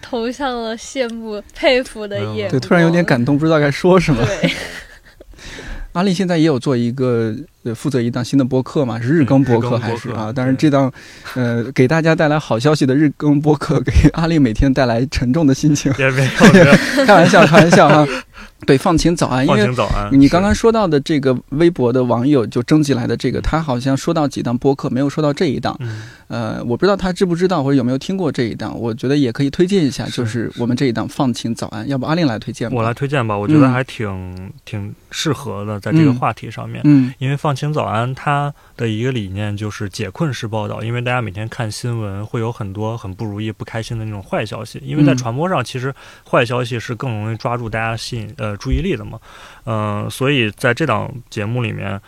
[0.00, 2.50] 投向了羡慕、佩服的眼光。
[2.50, 4.24] 对，突然有点感动，不知道该说什么。
[4.24, 4.52] 对，
[5.92, 7.34] 阿丽现在也有做一个呃
[7.74, 10.32] 负责一档新的播客嘛，是日更播客还是啊？
[10.34, 10.92] 但是这档
[11.34, 15.92] 呃给大家带来好消息的日更播客，给阿丽每天带来沉重的心情。
[15.98, 18.06] 也 没有，开玩笑，开玩笑哈。
[18.66, 20.08] 对，放晴早安，因放为晴早安。
[20.18, 25.76] 你刚刚说到的这个微博的网友就征集来的这个，他好像说到几档播客，没有说到这一档。
[25.80, 32.76] 嗯，呃，我不知道他知不知道或者有没有听过这一档，我觉得也可以推荐一下，就是我们这一档放晴早安，要不阿令来推荐吧？
[32.76, 36.80] 我来推荐吧，我觉得嗯还挺、挺适合的，在这个嗯话题上面。
[36.84, 40.82] 嗯因为放晴早安，它的一个理念就是解困式报道。
[40.82, 44.78] 因为大家每天看新闻，会有很多很不如意、不开心的那种坏消息。
[44.84, 45.92] 因为在嗯传播上，其实
[46.30, 49.18] 坏消息是更容易抓住大家吸引呃注意力的嘛。
[49.64, 52.00] 嗯、所以在这档节目里面，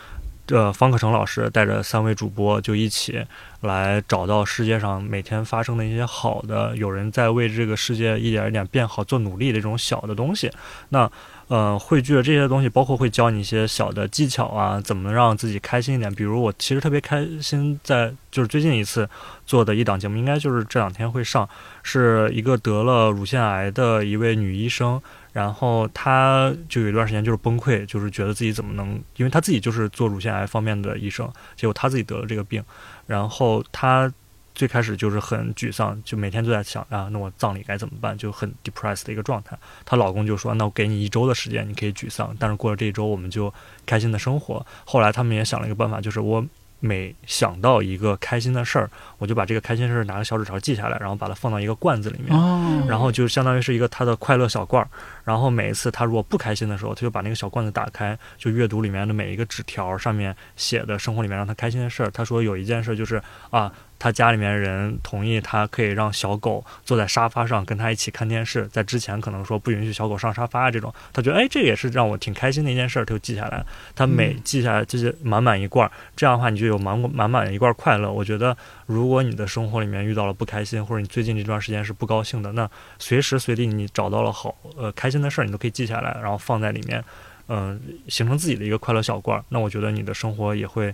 [0.47, 3.23] 呃，方可成老师带着三位主播就一起
[3.61, 10.51] 来找到世界上每天发生的一些好的，有人在为这个世界一点一点变好做努力的这种小的东西。
[10.89, 11.11] 那
[11.49, 16.13] 呃，汇聚了这些东西，包括会教你一些小的技巧啊，怎么让自己开心一点。
[16.13, 19.09] 比如我其实特别开心在，就是最近一次
[19.47, 21.49] 做的一档节目，应该就是这两天会上，
[21.81, 25.01] 是一个得了乳腺癌的一位女医生，
[25.33, 32.63] 然后她就有一段时间就是崩溃，就是觉得自己怎么能，因为她自己就是做乳腺癌方面的医生，结果她自己得了这个病，
[33.07, 34.11] 然后她。
[34.59, 38.17] 最开始就是很沮丧，就每天都在想啊，那我葬礼该怎么办？
[38.17, 39.57] 就很 depressed 的一个状态。
[39.85, 43.53] 她老公就说：“那我给你一周的时间，你可以沮丧，但是过了这一周，我们就
[43.85, 46.45] 开心的生活。”后来他们也想了一个办法，就是我
[46.81, 52.37] 每想到一个开心的事儿，我就把这个开心事儿拿个小纸条记下来，然后把它放到一个罐子里面。
[52.37, 54.89] 哦，然后就相当于是一个他的快乐小罐儿，
[55.29, 62.09] 然后每一次他如果不开心的时候，他就把那个小罐子打开，就阅读里面的每一个纸条上面写的生活里面让他开心的事儿。
[62.09, 63.21] 他说有一件事就是
[63.51, 73.63] 啊，他家里面人同意他可以让小狗坐在沙发上跟他一起看电视，在之前可能说不允许小狗上沙发啊这种，他觉得哎这也是让我挺开心的一件事儿，他就记下来。
[73.95, 78.11] 他每记下来就是满满一罐儿，这样的话你就有满满满的一罐快乐。
[78.11, 78.57] 我觉得
[78.87, 82.67] 如果你的生活里面遇到了不开心，或者你最近这段时间是不高兴的，那
[82.97, 87.03] 随时随地你找到了好呃开心的事儿，你都可以记下来，然后放在里面，
[87.47, 89.43] 嗯、形成自己的一个快乐小罐儿。
[89.49, 90.93] 那我觉得你的生活也会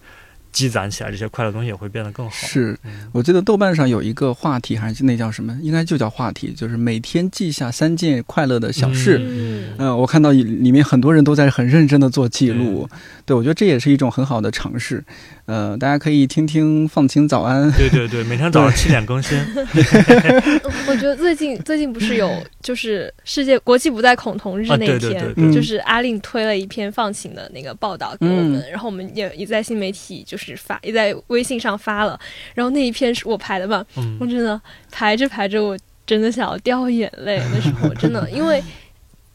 [0.51, 2.31] 积攒起来，这些快乐东西也会变得更好。
[2.31, 5.57] 是嗯我记得豆瓣上有一个话题，还是那叫什么？
[5.61, 9.19] 应该就叫话题，就是每天记下三件快乐的小事。
[9.21, 9.44] 嗯
[9.77, 12.87] 嗯、我看到里面很多人都在很认真的做记录，
[13.25, 13.35] 对。
[13.35, 15.03] 我觉得这也是一种很好的尝试。
[15.45, 19.37] 呃，大家可以听听放晴早安，对对对，每天早上七点更新。
[20.87, 28.71] 我觉得最近最近不是有就是世界国际不再恐同日那一天，对对对对就是阿令推了一篇放晴的那个报道给我们，嗯。
[28.71, 32.19] 然后我们也也在新媒体就是发，也在微信上发了，
[32.53, 34.17] 然后那一篇是我排的嘛，嗯。
[34.19, 34.59] 我真的
[34.91, 38.63] 排着排着，我真的想要掉眼泪，那时候真的 因为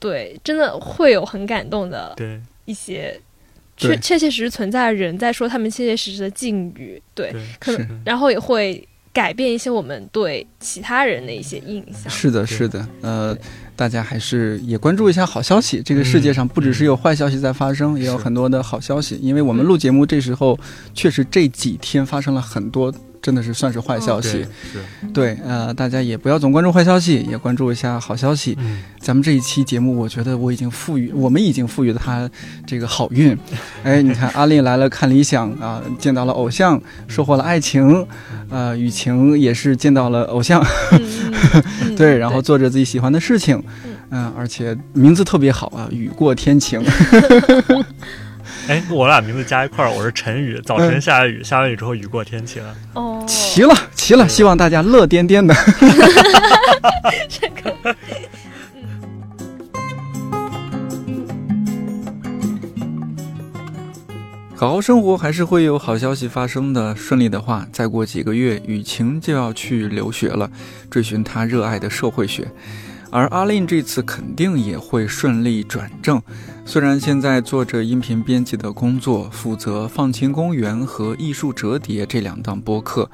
[0.01, 3.21] 对，真的会有很感动的对一些。
[3.77, 12.11] 确确确实实存在的人在说他们切切实实的境遇，对，对可能然后也会改变一些我们对其他人的一些印象。
[12.11, 13.35] 是的，是的，呃，
[13.75, 15.81] 大家还是也关注一下好消息。
[15.83, 19.19] 这个世界上不只是有坏消息在发生，也有很多的好消息。
[19.23, 20.59] 因为我们录节目这时候，
[20.93, 22.93] 确实这几天发生了很多
[23.23, 24.47] 真的是算是坏消息。
[25.13, 28.57] 对，对，呃，大家也不要总关注坏消息，也关注一下好消息。
[28.61, 32.29] 嗯，咱们这一期节目，我觉得我已经赋予，我们已经赋予了他
[32.67, 33.37] 这个好运。
[33.85, 38.07] 哎，你看，阿丽来了看理想啊，见到了偶像，收获了爱情。
[38.49, 40.65] 呃，雨晴也是见到了偶像，
[41.97, 43.63] 对，然后做着自己喜欢的事情。
[44.13, 46.83] 嗯、而且名字特别好啊，雨过天晴。
[48.71, 52.63] 哎，我俩名字加一块儿，我是陈宇，早晨下雨，下完雨之后雨过天晴。
[52.95, 54.29] 哦，齐了，齐了！
[54.29, 55.53] 希望大家乐颠颠的。
[64.55, 66.95] 好好生活还是会有好消息发生的。
[66.95, 70.49] 顺利的话，再过几个月，雨晴就要去留学了，
[70.89, 72.47] 追寻她热爱的社会学。
[73.11, 76.23] 而阿令这次肯定也会顺利转正。
[76.71, 83.11] 虽然现在做着音频编辑的工作，负责《放晴公园》和《艺术折叠》这两档播客，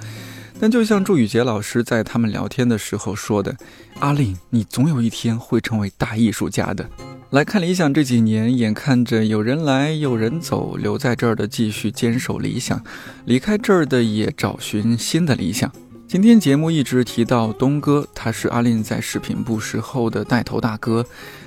[0.61, 3.57] 但就像祝宇杰老师在他们聊天的时候说的
[4.01, 6.87] ：“阿令，你总有一天会成为大艺术家的。”
[7.33, 12.85] 来看理想这几年，眼看着有人来有人走，留在这儿的继续坚守理想，
[13.25, 15.73] 离开这儿的也找寻新的理想。
[16.07, 21.05] 今天节目一直提到东哥，他是阿令在视频部时候的带头大哥，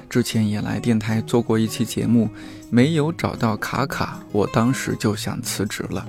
[0.09, 2.29] 之前也来电台做过一期节目，
[2.69, 6.07] 没有找到卡卡，我当时就想辞职了。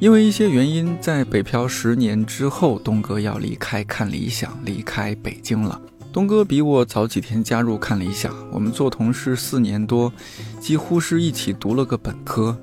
[0.00, 5.80] 因为一些原因，在北漂十年之后，东哥要离开看理想，离开北京了。
[6.12, 10.12] 东哥比我早几天加入看理想，我们做同事四年多，
[10.60, 12.58] 几乎是一起读了个本科。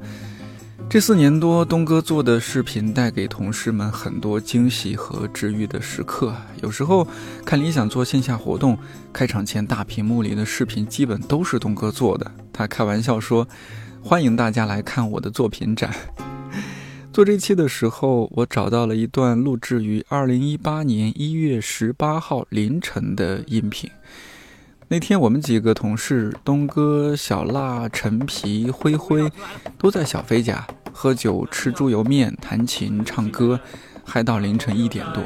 [0.88, 6.36] 这四年多，东哥做的视频带给同事们很多惊喜和治愈的时刻。
[6.62, 7.08] 有时候
[7.46, 8.78] 看理想做线下活动，
[9.14, 12.32] 开场前大屏幕里的视频基本都是东哥做的。
[12.52, 13.48] 他开玩笑说
[14.02, 15.94] ：“欢迎大家来看我的作品展。
[17.14, 23.90] ”做这期的时候，我找到了一段录制于二零一八年一月十八号凌晨的音频。
[24.92, 29.32] 那天我们几个同事，东哥、小辣、陈皮、灰灰，
[29.78, 33.60] 都在小飞家喝酒、吃猪油面、弹琴、唱歌，
[34.04, 35.22] 嗨到凌晨一点多。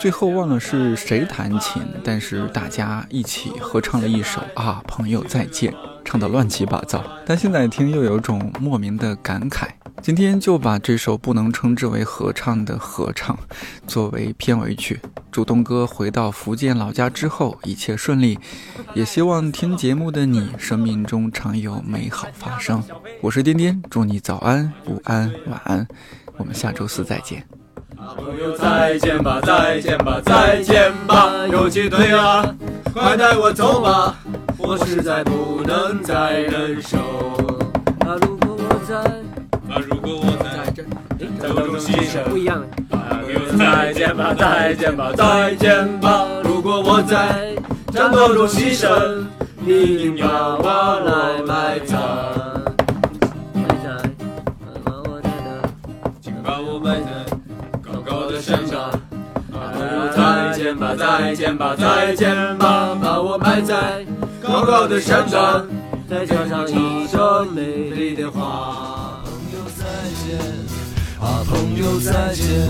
[0.00, 5.70] 最后忘了是谁弹琴，但是大家一起合唱了一首《啊，朋友再见》，
[6.02, 7.04] 唱得乱七八糟。
[7.26, 9.68] 但现在听又有种莫名的感慨。
[10.00, 13.38] 今天就把这首不能称之为合唱的合唱
[13.86, 14.98] 作为片尾曲。
[15.30, 18.38] 祝东哥回到福建老家之后一切顺利，
[18.94, 22.82] 也希望听节目的你生命中常有美好发生。
[23.20, 25.86] 我是颠颠，祝你早安、午安、晚安。
[26.38, 27.59] 我们下周四再见。
[28.06, 32.44] 朋友再见吧，再见吧，再见吧，游击队啊，
[32.92, 34.16] 快带我走吧，
[34.56, 36.98] 我实在不能再忍受。
[38.06, 38.96] 啊，如果我在，
[39.72, 40.82] 啊，如果我在这
[41.48, 42.62] 种牺牲，不一样。
[42.90, 47.54] 朋友再见吧，再见吧，再见吧，如果我在
[47.92, 49.24] 战斗中牺牲，
[49.58, 51.98] 你一定要我来埋葬。
[60.70, 64.06] 再见吧，再见吧，再见吧，把我埋在
[64.40, 65.66] 高高的山上，
[66.08, 67.60] 再加上一首美
[67.90, 69.20] 丽的话。
[69.24, 69.84] 朋友再
[70.22, 70.38] 见，
[71.20, 72.68] 啊，朋友再见，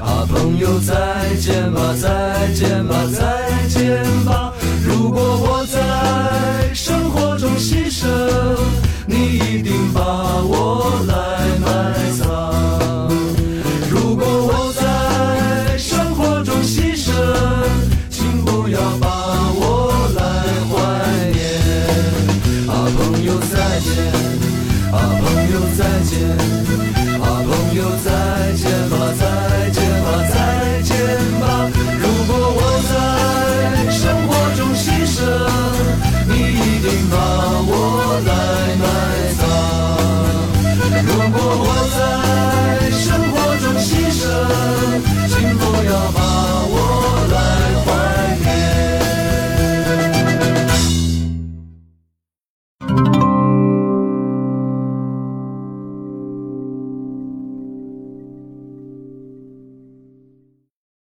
[0.00, 4.52] 啊，朋友再见吧，再见吧，再见吧。
[4.84, 8.06] 如果我在生活中牺牲，
[9.06, 11.14] 你一定把我来
[11.64, 12.23] 埋葬。